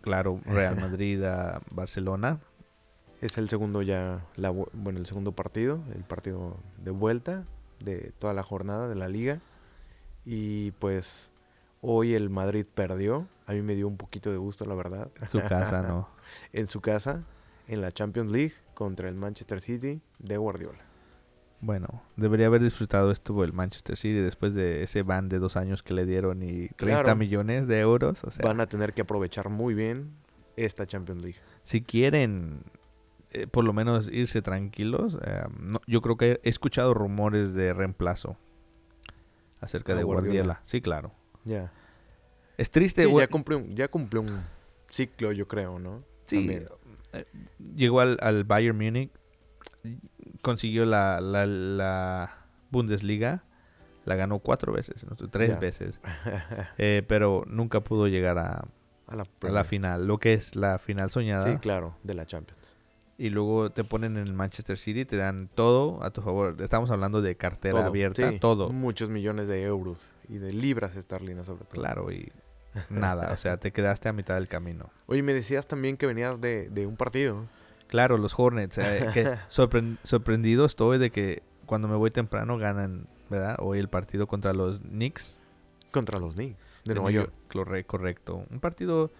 [0.00, 2.40] claro, Real Madrid a Barcelona.
[3.20, 7.44] Es el segundo ya, la, bueno, el segundo partido, el partido de vuelta
[7.84, 9.40] de toda la jornada de la liga.
[10.24, 11.30] Y pues
[11.80, 13.26] hoy el Madrid perdió.
[13.46, 15.10] A mí me dio un poquito de gusto, la verdad.
[15.26, 16.08] Su casa, ¿no?
[16.52, 17.24] En su casa,
[17.68, 20.78] en la Champions League, contra el Manchester City de Guardiola.
[21.60, 25.82] Bueno, debería haber disfrutado esto el Manchester City después de ese ban de dos años
[25.82, 27.16] que le dieron y 30 Claro.
[27.16, 28.24] millones de euros.
[28.24, 30.10] O sea, Van a tener que aprovechar muy bien
[30.56, 31.38] esta Champions League.
[31.64, 32.62] si quieren
[33.32, 37.72] eh, por lo menos irse tranquilos, eh, no- yo creo que he escuchado rumores de
[37.72, 38.36] reemplazo
[39.60, 40.34] acerca ¿A de Guardiola?
[40.36, 40.60] Guardiola.
[40.64, 41.12] Sí, claro.
[41.44, 41.72] Ya.
[42.58, 43.04] Es triste.
[43.06, 44.42] Sí, ya cumplió, un- ya cumplió un
[44.90, 46.04] ciclo, yo creo, ¿no?
[46.26, 46.48] Sí,
[47.12, 47.24] eh,
[47.74, 49.10] llegó al, al Bayern Múnich,
[50.40, 52.36] consiguió la, la, la
[52.70, 53.44] Bundesliga,
[54.04, 55.16] la ganó cuatro veces, ¿no?
[55.28, 56.00] tres veces,
[56.78, 58.64] eh, pero nunca pudo llegar a,
[59.08, 61.52] A la, a la final, lo que es la final soñada.
[61.52, 62.61] Sí, claro, de la Champions.
[63.22, 66.56] Y luego te ponen en el Manchester City, te dan todo a tu favor.
[66.60, 68.70] Estamos hablando de cartera Todo, abierta, sí, todo.
[68.70, 71.70] Muchos millones de euros y de libras esterlinas sobre todo.
[71.80, 72.32] Claro, y
[72.90, 74.90] nada, o sea, te quedaste a mitad del camino.
[75.06, 77.46] Oye, me decías también que venías de, de un partido.
[77.86, 83.06] Claro, los Hornets, eh, que sorpren- sorprendido estoy de que cuando me voy temprano ganan,
[83.30, 83.54] ¿verdad?
[83.60, 85.38] Hoy el partido contra los Knicks
[85.92, 87.32] Contra los Knicks de, Nueva York.
[87.52, 88.44] Corre- correcto.
[88.50, 89.12] Un partido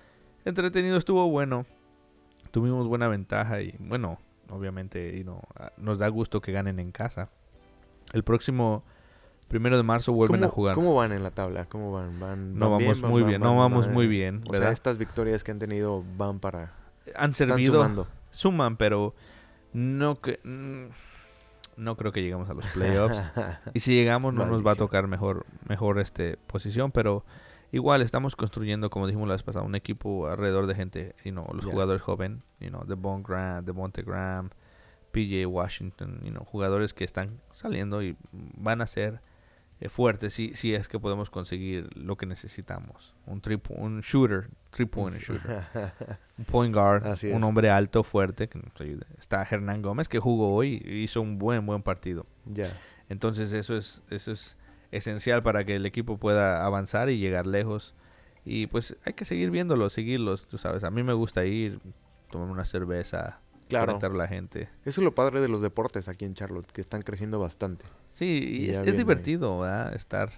[0.44, 1.66] entretenido, estuvo bueno.
[2.52, 6.92] Tuvimos buena ventaja y bueno, obviamente y no, ah, nos da gusto que ganen en
[6.92, 7.30] casa.
[8.12, 8.84] El próximo
[9.48, 10.74] primero de marzo vuelven ¿Cómo, a jugar.
[10.74, 11.66] ¿Cómo van en la tabla?
[11.66, 12.20] ¿Cómo van?
[12.20, 15.58] ¿Van, No vamos muy bien, no vamos muy bien, O sea, estas victorias que han
[15.58, 16.74] tenido van para...
[17.16, 18.06] Han servido, sumando.
[18.30, 19.14] suman, pero
[19.72, 20.92] no que mm,
[21.76, 23.16] no creo que lleguemos a los playoffs.
[23.74, 27.24] Y si llegamos no nos va a tocar mejor, mejor este posición, pero
[27.72, 31.46] igual estamos construyendo, como dijimos la vez pasada, un equipo alrededor de gente, you know,
[31.52, 34.50] los jugadores jóvenes, you know, Devon Grant, Devonte Graham,
[35.10, 39.20] PJ Washington, you know, jugadores que están saliendo y van a ser
[39.80, 43.14] eh, fuertes si, si es que podemos conseguir lo que necesitamos.
[43.26, 45.64] Un, po- un shooter, three point shooter,
[46.38, 47.42] un point guard, Así un es.
[47.42, 49.06] hombre alto, fuerte que nos ayude.
[49.18, 52.26] Está Hernán Gómez que jugó hoy y hizo un buen, buen partido.
[52.46, 52.70] ya.
[53.08, 54.56] Entonces eso es, eso es
[54.92, 57.94] esencial para que el equipo pueda avanzar y llegar lejos.
[58.44, 60.84] Y pues hay que seguir viéndolos, seguirlos, tú sabes.
[60.84, 61.80] A mí me gusta ir,
[62.30, 63.86] tomar una cerveza, Claro.
[63.86, 64.68] conectar a la gente.
[64.84, 67.84] Eso es lo padre de los deportes aquí en Charlotte, que están creciendo bastante.
[68.12, 69.94] Sí, y es, divertido, ¿verdad?
[69.94, 70.30] Estar.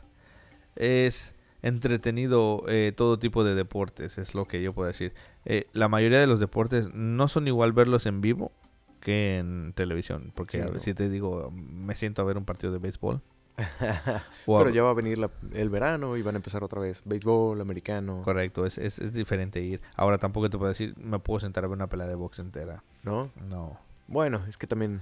[0.76, 5.14] Es entretenido eh, todo tipo de deportes, es lo que yo puedo decir.
[5.46, 8.52] Eh, la mayoría de los deportes no son igual verlos en vivo
[9.00, 10.32] que en televisión.
[10.34, 10.80] Porque Sí, a ver, no.
[10.80, 13.20] si te digo, me siento a ver un partido de béisbol.
[14.46, 17.02] Pero ya va a venir la- el verano y van a empezar otra vez.
[17.04, 18.22] Béisbol, americano.
[18.22, 19.80] Correcto, es, es, es diferente ir.
[19.96, 22.82] Ahora tampoco te puedo decir, me puedo sentar a ver una pelea de box entera.
[23.02, 23.30] ¿No?
[23.48, 23.78] No.
[24.08, 25.00] Bueno, es que también...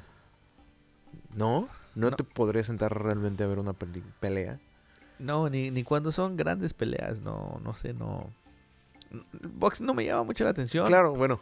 [1.34, 1.68] ¿No?
[1.94, 2.16] ¿No, No.
[2.16, 4.58] te podrías sentar realmente a ver una pelea?
[5.18, 8.30] No, ni, ni cuando son grandes peleas, no, no sé, no.
[9.54, 10.86] Box no me llama mucho la atención.
[10.86, 11.38] Claro, bueno.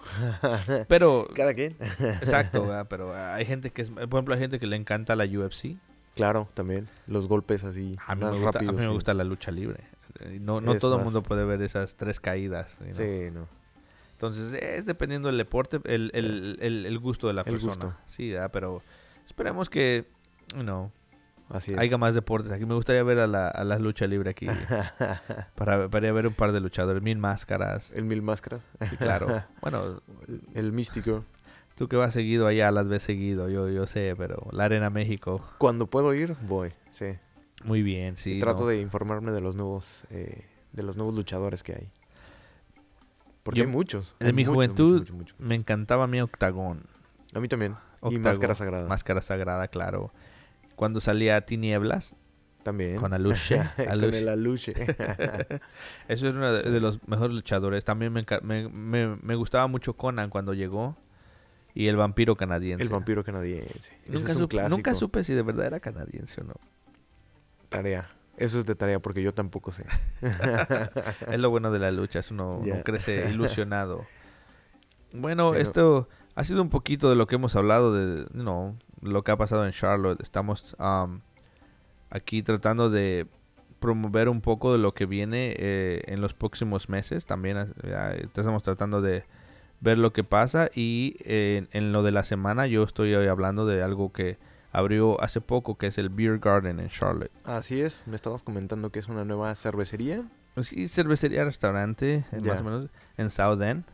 [0.89, 1.77] Pero, Cada quien.
[2.21, 2.87] exacto, ¿verdad?
[2.91, 5.77] pero hay gente que es, por ejemplo, hay gente que le encanta la UFC.
[6.15, 6.89] Claro, también.
[7.07, 9.85] Los golpes así, A mí, más me gusta, a mí me gusta la lucha libre.
[10.21, 12.77] Eh, No, no Es todo el más- mundo puede ver esas tres caídas.
[12.79, 12.93] know.
[12.93, 13.47] Sí, no.
[14.13, 17.69] Entonces, es dependiendo del deporte, el, el, el, el gusto de la El persona.
[17.73, 17.95] gusto.
[18.09, 18.51] Sí, ¿verdad?
[18.53, 18.83] pero
[19.27, 20.05] esperemos que,
[20.55, 20.91] you know,
[21.49, 21.79] Así es.
[21.79, 22.53] haya más deportes.
[22.53, 24.47] Aquí me gustaría ver a la, a la lucha libre aquí.
[25.55, 27.93] para, para ver un par de luchadores, mil máscaras.
[27.93, 28.63] el mil máscaras.
[28.91, 29.43] Sí, claro.
[29.63, 30.03] bueno,
[30.55, 31.25] el místico.
[31.81, 35.43] Tú que vas seguido allá, las ves seguido, yo, yo sé, pero la Arena México,
[35.57, 36.75] Cuando puedo ir, voy.
[36.91, 37.07] Sí.
[37.65, 38.33] muy bien, sí.
[38.35, 38.67] Y trato ¿no?
[38.67, 41.91] de informarme de los nuevos eh, de los nuevos luchadores que hay.
[43.43, 44.15] Porque Yo- hay muchos.
[44.21, 45.41] de hay mi muchos, juventud, muchos, muchos.
[45.41, 46.83] Me encantaba mi Octagón.
[47.35, 47.77] A mí también.
[48.11, 48.87] Y Máscara Sagrada.
[48.87, 50.13] Máscara Sagrada, claro.
[50.77, 52.15] Cuando salía Tinieblas,
[52.63, 52.97] También.
[52.97, 53.57] con Aluche.
[53.77, 54.19] Con Aluche.
[54.19, 54.75] el Aluche.
[56.09, 56.71] Eso es uno de, Sí.
[56.71, 57.87] de los mejores luchadores.
[57.87, 60.95] También me, me, me- me gustaba mucho Conan cuando llegó.
[61.75, 62.83] Y el vampiro canadiense.
[62.83, 63.93] el vampiro canadiense.
[64.09, 66.55] Nunca, es un supe, nunca supe si de verdad era canadiense o no.
[67.69, 68.11] Tarea.
[68.37, 69.85] Eso es de tarea porque yo tampoco sé.
[71.31, 74.07] es lo bueno de la lucha, es uno, crece ilusionado.
[75.13, 79.33] Bueno, esto ha sido un poquito de lo que hemos hablado de no, lo que
[79.33, 80.21] ha pasado en Charlotte.
[80.23, 81.21] Estamos am,
[82.09, 83.27] aquí tratando de
[83.79, 87.27] promover un poco de lo que viene eh, en los próximos meses.
[87.27, 89.25] También eh, estamos tratando de
[89.81, 93.83] ver lo que pasa y eh, en lo de la semana yo estoy hablando de
[93.83, 94.39] algo que
[94.73, 97.33] abrió hace poco que es el Beer Garden en Charlotte.
[97.45, 98.05] Así es.
[98.07, 100.25] Me estabas comentando que es una nueva cervecería.
[100.63, 103.85] Sí, cervecería, restaurante, eh, más o menos, en South End.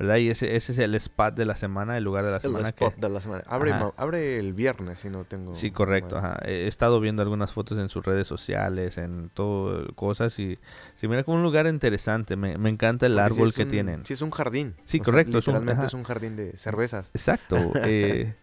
[0.00, 0.16] ¿Verdad?
[0.16, 2.68] Y ese, ese es el spot de la semana, el lugar de la El semana
[2.70, 3.00] spot que...
[3.02, 3.44] de la semana.
[3.46, 5.54] Abre, abre el viernes, si no tengo...
[5.54, 6.16] Sí, correcto.
[6.16, 6.38] Ajá.
[6.44, 10.58] He estado viendo algunas fotos en sus redes sociales, en todo, cosas y
[10.96, 12.34] se mira como un lugar interesante.
[12.36, 14.06] Me, me encanta el Porque sí árbol es que un- tienen.
[14.06, 14.74] Sí, es un jardín.
[14.86, 17.10] Sí, O sea, correcto, es un- literalmente es un jardín de cervezas.
[17.14, 17.56] Exacto.
[17.84, 18.34] eh,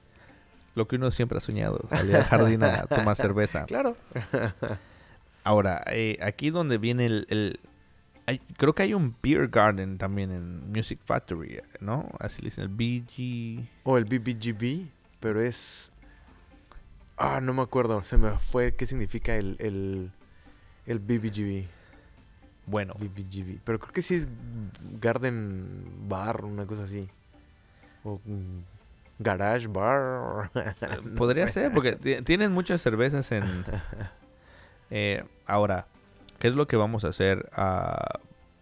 [0.76, 3.66] lo que uno siempre ha soñado, salir al jardín a tomar cerveza.
[3.68, 3.96] Claro.
[5.44, 7.26] Ahora, eh, aquí donde viene el...
[7.30, 7.60] el-
[8.28, 12.08] hay- creo que hay un beer garden también en Music Factory, ¿no?
[12.20, 13.68] Así le dicen, el BG...
[13.84, 14.88] O el BBGB,
[15.20, 15.92] pero es...
[17.18, 18.04] Ah, no me acuerdo.
[18.04, 20.12] Se me fue qué significa el, el,
[20.86, 21.66] el BBGB.
[22.68, 23.60] Bueno, BBGB.
[23.64, 24.28] Pero creo que sí es
[25.02, 27.08] Garden Bar, una cosa así.
[28.04, 28.60] O mm,
[29.20, 30.52] Garage Bar.
[31.06, 31.54] No podría sé.
[31.62, 33.64] ser, porque ti- tienen muchas cervezas en...
[34.90, 35.86] Eh, ahora,
[36.40, 37.50] ¿qué es lo que vamos a hacer?
[37.54, 38.20] Ah,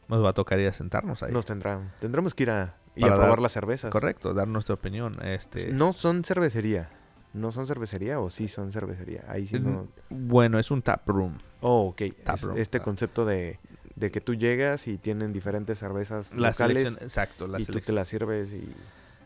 [0.07, 1.31] nos va a tocar ir a sentarnos ahí.
[1.33, 3.91] Nos tendrán, tendremos que ir a, y Para a probar dar- las cervezas.
[3.91, 5.15] Correcto, dar nuestra opinión.
[5.23, 6.89] Este, No son cervecería.
[7.33, 9.25] ¿No son cervecería o sí son cervecería?
[9.27, 9.89] Ahí sí no...
[10.09, 11.37] Bueno, es un tap room.
[11.59, 12.01] Oh, ok.
[12.23, 12.83] Tap Es room, este ah.
[12.83, 13.59] concepto de,
[13.95, 17.65] de que tú llegas y tienen diferentes cervezas La locales selección, exacto, la y tú
[17.65, 18.73] te selección, las sirves y...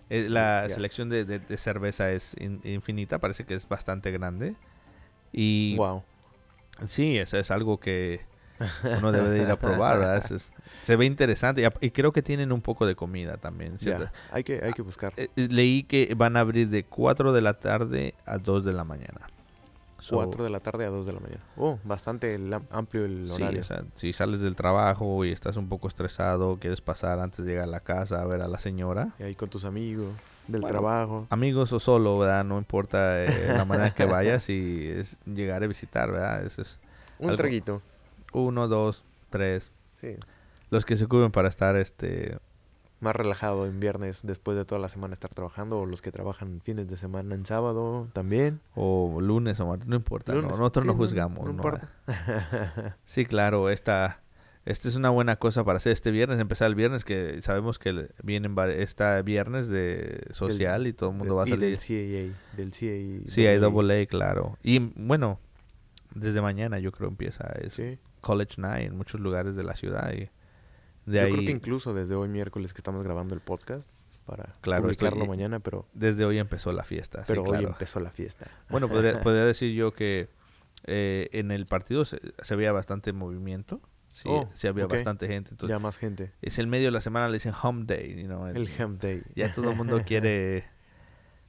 [0.10, 4.56] eh, la selección de, de- de cerveza es in- infinita, parece que es bastante grande.
[5.32, 6.04] Y Wow.
[6.88, 8.22] sí, eso es algo que
[9.00, 10.18] uno debe de ir a probar, ¿verdad?
[10.18, 10.52] Es- es-
[10.84, 13.78] se ve interesante y, creo que tienen un poco de comida también.
[14.32, 15.14] hay que, hay que buscar.
[15.18, 18.74] Eh, eh, leí que van a abrir de 4 de la tarde a 2 de
[18.74, 19.30] la mañana.
[20.00, 21.42] So, 4 de la tarde a 2 de la mañana.
[21.58, 23.62] Oh, bastante el amplio el Sí, horario.
[23.62, 27.52] o sea, si sales del trabajo y estás un poco estresado, quieres pasar antes de
[27.52, 30.14] llegar a la casa a ver a la señora, Y ahí con tus amigos,
[30.48, 31.28] del Bueno, trabajo.
[31.30, 32.46] amigos o solo, ¿verdad?
[32.46, 36.46] No importa eh, la manera que vayas y es llegar a visitar, ¿verdad?
[36.46, 36.80] Ese es
[37.20, 37.82] Un algo- traguito.
[38.34, 39.72] Uno, dos, tres.
[40.00, 40.16] Sí.
[40.70, 42.38] Los que se ocupen para estar, este...
[43.02, 45.80] Más relajado en viernes después de toda la semana estar trabajando.
[45.80, 48.60] O los que trabajan fines de semana en sábado también.
[48.76, 51.40] O lunes o martes, no importa, nosotros Sí, no juzgamos.
[51.40, 51.52] no ¿no?
[51.52, 51.90] importa.
[53.06, 54.22] Sí, claro, esta,
[54.66, 58.10] esta es una buena cosa para hacer este viernes, empezar el viernes, que sabemos que
[58.22, 62.34] vienen esta viernes de social y todo el mundo va a y del salir.
[62.34, 62.58] CAA.
[62.58, 63.32] Del CAA.
[63.34, 64.58] Sí, hay double A, claro.
[64.62, 65.40] Y bueno,
[66.14, 67.98] desde mañana yo creo empieza es Sí.
[68.22, 70.30] College Night en muchos lugares de la ciudad y
[71.06, 73.90] de Yo ahí creo que incluso desde hoy miércoles que estamos grabando el podcast
[74.26, 77.20] para Claro, publicarlo estoy- mañana, pero, desde hoy empezó la fiesta.
[77.20, 77.68] sí, pero hoy claro.
[77.70, 78.48] empezó la fiesta.
[78.70, 80.30] Bueno, podría, podría decir yo que
[80.86, 83.82] eh, en el partido se, se veía bastante movimiento.
[84.14, 85.52] Sí, Oh, sí había bastante gente.
[85.52, 86.32] Entonces, ya más gente.
[86.42, 88.16] es el medio de la semana, le dicen home day.
[88.22, 89.24] you know, El Hemp Day.
[89.36, 90.66] Ya todo el mundo quiere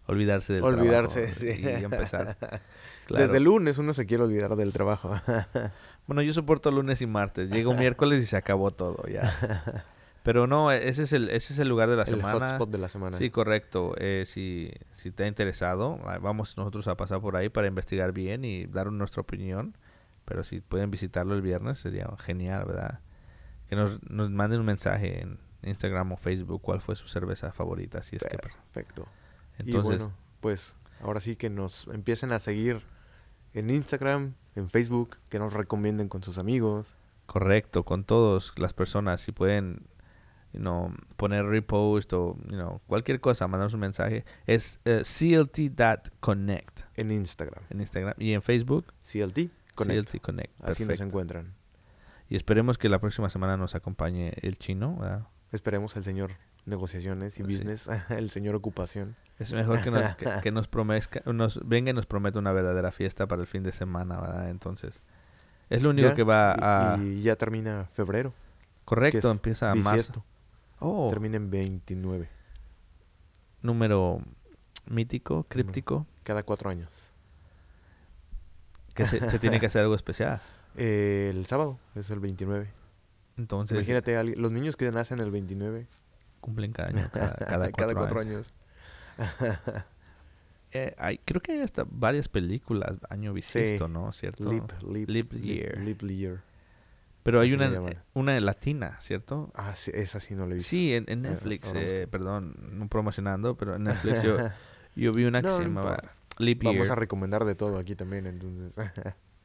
[0.07, 1.61] olvidarse del Olvidarse, trabajo sí.
[1.61, 2.37] y empezar.
[3.07, 3.25] Claro.
[3.25, 5.13] Desde el lunes uno se quiere olvidar del trabajo.
[6.11, 7.51] Bueno, yo soporto lunes y martes.
[7.51, 9.85] Llego miércoles y se acabó todo ya.
[10.25, 12.33] Pero no, ese es el, ese es el lugar de la el semana.
[12.37, 13.17] hotspot de la semana.
[13.17, 13.95] Sí, correcto.
[13.97, 18.11] Eh, si, si te ha interesado, ah, vamos nosotros a pasar por ahí para investigar
[18.11, 19.77] bien y dar nuestra opinión.
[20.25, 22.99] Pero si pueden visitarlo el viernes, sería genial, ¿verdad?
[23.69, 28.03] Que nos, nos manden un mensaje en Instagram o Facebook cuál fue su cerveza favorita,
[28.03, 28.59] si es que pasa.
[28.65, 29.07] Perfecto.
[29.59, 32.83] Entonces, y bueno, pues ahora sí que nos empiecen a seguir
[33.55, 36.97] en Instagram, en Facebook, que nos recomienden con sus amigos.
[37.27, 39.87] correcto, con todas las personas, si pueden
[40.53, 46.81] you know, poner repost o you know, cualquier cosa, mandarnos un mensaje, es eh, clt.connect
[46.97, 50.11] En Instagram, en Instagram y en Facebook, CLT Connect.
[50.11, 50.53] CLT Connect.
[50.65, 51.55] Así nos encuentran.
[52.29, 54.97] Y esperemos que la próxima semana nos acompañe el chino.
[54.97, 55.27] ¿verdad?
[55.53, 56.33] Esperemos al señor
[56.67, 57.43] negociaciones y Sí.
[57.43, 59.17] business, el señor ocupación.
[59.39, 62.93] Es mejor que nos, que, que nos, promezca- nos venga y nos prometa una verdadera
[62.93, 64.51] fiesta para el fin de semana, ¿verdad?
[64.51, 65.03] Entonces,
[65.71, 66.53] es lo único Ya, que va
[66.95, 66.99] a...
[66.99, 68.33] Y, ya termina febrero.
[68.85, 70.25] correcto, empieza marzo.
[70.79, 72.29] Oh, Termina en 29.
[73.63, 74.21] número
[74.87, 76.89] mítico, críptico, Cada cuatro años.
[78.95, 80.41] que se, se tiene que hacer algo especial.
[80.77, 82.69] Eh, el sábado es el 29.
[83.37, 85.87] Entonces, Imagínate, los niños que nacen el 29.
[86.41, 88.53] Cumplen cada año, cada, cada cada cuatro cuatro años.
[89.19, 89.59] años.
[90.73, 93.93] Eh, hay, creo que hay hasta varias películas año bisiesto, Sí.
[93.93, 94.13] ¿no?
[94.13, 94.49] ¿Cierto?
[94.49, 95.79] Leap, leap, Leap year.
[95.79, 96.43] leap year.
[97.25, 97.73] Pero hay una,
[98.15, 99.51] una latina, ¿cierto?
[99.57, 100.71] Ah, sí, esa sí no la he visto.
[100.71, 104.37] Sí, en, en Eh, Netflix, eh, perdón, no promocionando, pero en Netflix yo,
[104.95, 105.99] yo vi una que No, se llamaba.
[106.39, 106.99] Leap Vamos a Year.
[107.01, 108.73] recomendar de todo aquí también, entonces.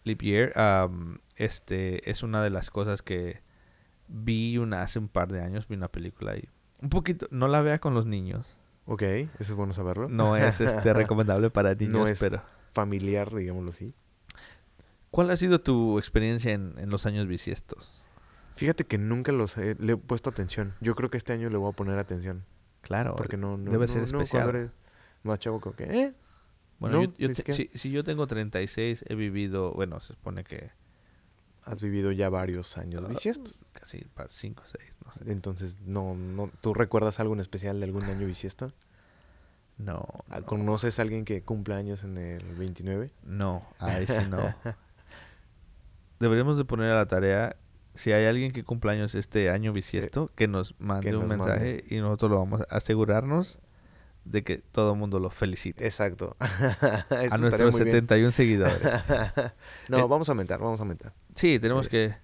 [0.03, 0.53] Leap Year,
[1.37, 3.41] este, es una de las cosas que
[4.07, 6.47] vi una hace un par de años, vi una película y
[6.85, 10.07] un poquito, no la vea con los niños, ok, eso es bueno saberlo.
[10.09, 13.93] no es este recomendable para niños, es- pero Familiar, digámoslo así.
[15.11, 18.03] ¿cuál ha sido tu experiencia en, en los años bisiestos?
[18.55, 20.73] Fíjate que nunca los he, le he puesto atención.
[20.81, 22.43] Yo creo que este año le voy a poner atención.
[22.81, 23.15] Claro.
[23.15, 24.49] Porque no, no, debe no- ser no, especial.
[24.49, 24.71] eres
[25.23, 26.13] más chavo que, ¿eh?
[26.79, 30.43] Bueno, No, yo- yo te- si, si yo tengo 36, he vivido, bueno, se supone
[30.43, 30.69] que
[31.65, 33.57] Has vivido ya varios Ah, años bisiestos.
[33.73, 35.31] casi 5 o 6, no sé.
[35.31, 38.71] Entonces, no, no, ¿tú recuerdas algo en especial de algún año bisiesto?
[39.77, 43.11] No, Ah, no, ¿Conoces a alguien que cumpla años en el 29?
[43.23, 44.37] no, ahí sí no.
[46.19, 47.57] Deberíamos de poner a la tarea,
[47.93, 51.83] si hay alguien que cumpla años este año bisiesto, que nos mande un Eh, mensaje
[51.89, 53.57] y nosotros lo vamos a asegurarnos
[54.23, 55.85] de que todo el mundo lo felicite.
[55.85, 56.35] Exacto.
[56.39, 57.95] A nuestros muy bien.
[57.97, 58.81] 71 seguidores.
[59.89, 61.13] no, Eh, vamos a aumentar, vamos a aumentar.
[61.35, 61.89] Sí, tenemos Eh.
[61.89, 62.15] que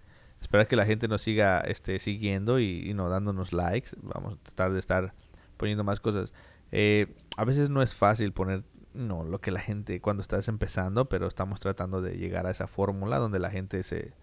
[0.42, 3.92] esperar que la gente nos siga este, siguiendo y, y no dándonos likes.
[4.02, 5.14] Vamos a tratar de estar
[5.58, 6.34] poniendo más cosas.
[6.72, 11.08] Eh, a veces no es fácil poner no lo que la gente cuando estás empezando,
[11.08, 14.14] pero estamos tratando de llegar a esa fórmula donde la gente se,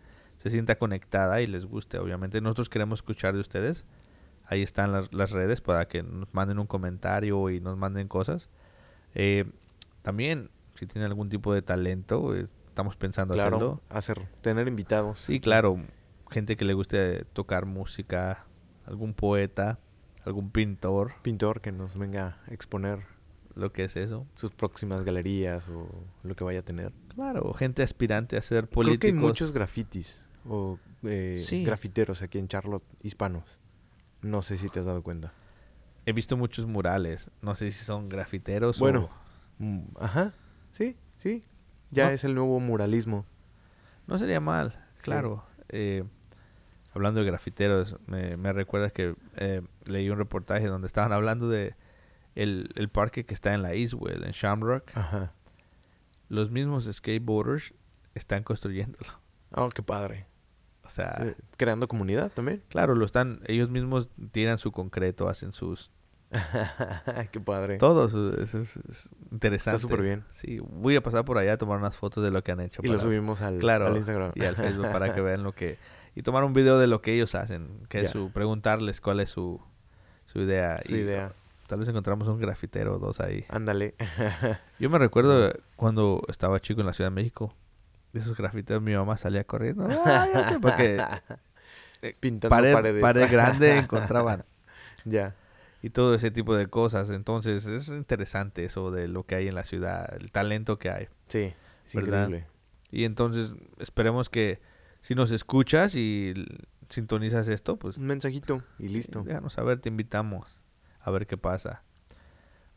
[0.43, 1.99] se sienta conectada y les guste.
[1.99, 3.84] Obviamente nosotros queremos escuchar de ustedes.
[4.47, 8.49] Ahí están las, las redes para que nos manden un comentario y nos manden cosas.
[9.14, 9.45] Eh,
[10.03, 12.47] también, si tienen algún tipo de talento, eh,
[12.79, 13.81] estamos pensando Claro, hacerlo.
[13.91, 15.18] hacer, tener invitados.
[15.18, 15.81] Sí, claro.
[16.31, 18.47] Gente que le guste tocar música,
[18.87, 19.81] algún poeta,
[20.24, 23.01] algún pintor, Pintor que nos venga a exponer
[23.57, 24.29] lo que es eso.
[24.37, 25.89] sus próximas galerías o
[26.22, 26.93] lo que vaya a tener.
[27.16, 31.64] Claro, gente aspirante a ser Creo que hay muchos grafitis o eh, Sí.
[31.64, 33.59] grafiteros aquí en Charlotte, hispanos.
[34.22, 35.33] No sé si te has dado cuenta.
[36.07, 37.29] He visto muchos murales.
[37.43, 39.11] No sé si son grafiteros Bueno.
[39.59, 39.64] o...
[39.64, 40.33] Mm, Ajá,
[40.70, 41.43] sí, sí.
[41.91, 42.11] Ya No.
[42.11, 43.24] es el nuevo muralismo.
[44.07, 45.03] No sería mal, Sí.
[45.05, 45.45] claro.
[45.68, 46.05] Eh,
[46.95, 51.74] hablando de grafiteros, me, me recuerda que eh, leí un reportaje donde estaban hablando de
[52.34, 54.91] el, el parque que está en la Eastwood, en Shamrock.
[54.97, 55.32] Ajá.
[56.28, 57.72] Los mismos skateboarders
[58.14, 59.11] están construyéndolo.
[59.53, 60.26] Oh, qué padre.
[60.84, 62.62] O sea, Eh, creando comunidad también.
[62.68, 65.91] claro, lo están, ellos mismos tiran su concreto, hacen sus
[67.33, 67.79] qué padre.
[67.79, 69.76] todo, su- eso es, es interesante.
[69.76, 70.24] Está súper bien.
[70.33, 72.83] Sí, voy a pasar por allá a tomar unas fotos de lo que han hecho.
[72.85, 74.33] Y lo para- subimos al, claro, al Instagram.
[74.35, 75.79] y al Facebook para que vean lo que
[76.14, 79.31] y tomar un video de lo que ellos hacen, que es su preguntarles cuál es
[79.31, 79.61] su
[80.26, 81.33] su idea Su y idea.
[81.66, 83.45] tal vez encontramos un grafitero o dos ahí.
[83.49, 83.95] Ándale.
[84.79, 87.55] Yo me recuerdo cuando estaba chico en la Ciudad de México,
[88.12, 89.87] de esos grafiteros mi mamá salía corriendo,
[90.61, 91.03] porque
[92.20, 93.03] Pintando pared, paredes.
[93.03, 94.45] pared grande encontraban
[95.05, 95.35] ya.
[95.83, 97.11] Y todo ese tipo de cosas.
[97.11, 101.09] Entonces es interesante eso de lo que hay en la ciudad, el talento que hay.
[101.29, 101.53] Sí,
[101.87, 102.24] es ¿Verdad?
[102.29, 102.47] increíble.
[102.91, 104.61] Y entonces esperemos que
[105.03, 106.35] si nos escuchas y
[106.89, 109.22] sintonizas esto, pues Un mensajito y listo.
[109.22, 110.59] déjanos saber, te invitamos
[111.01, 111.83] a ver qué pasa.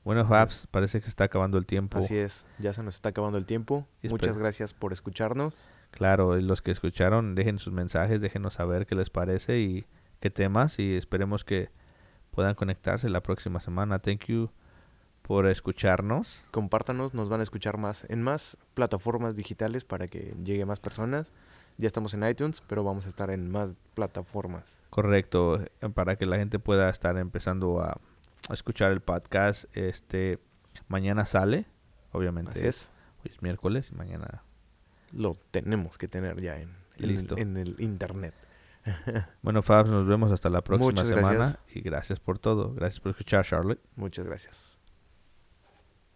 [0.04, 1.99] Bueno, Fabs, parece que se está acabando el tiempo.
[1.99, 3.88] Así es, ya se nos está acabando el tiempo.
[4.02, 5.54] Y Muchas gracias por escucharnos.
[5.91, 9.86] Claro, y los que escucharon, dejen sus mensajes, déjenos saber qué les parece y
[10.20, 11.70] qué temas y esperemos que
[12.32, 14.00] puedan conectarse la próxima semana.
[14.00, 14.50] Thank you
[15.22, 16.44] por escucharnos.
[16.52, 21.32] Compártanos, nos van a escuchar más en más plataformas digitales para que llegue más personas.
[21.78, 24.80] Ya estamos en iTunes, pero vamos a estar en más plataformas.
[24.90, 25.64] Correcto,
[25.94, 27.98] para que la gente pueda estar empezando a,
[28.50, 29.66] a escuchar el podcast.
[29.76, 30.40] Este
[30.88, 31.66] mañana sale,
[32.12, 32.52] obviamente.
[32.52, 32.92] Así es.
[33.24, 34.44] Hoy es miércoles y mañana.
[35.12, 37.38] Lo tenemos que tener ya en, Listo.
[37.38, 38.34] en el internet.
[39.42, 41.76] Bueno, Fabs, nos vemos hasta la próxima Muchas semana gracias.
[41.76, 42.74] y gracias por todo.
[42.74, 43.82] Gracias por escuchar, Charlotte.
[43.96, 44.70] Muchas gracias.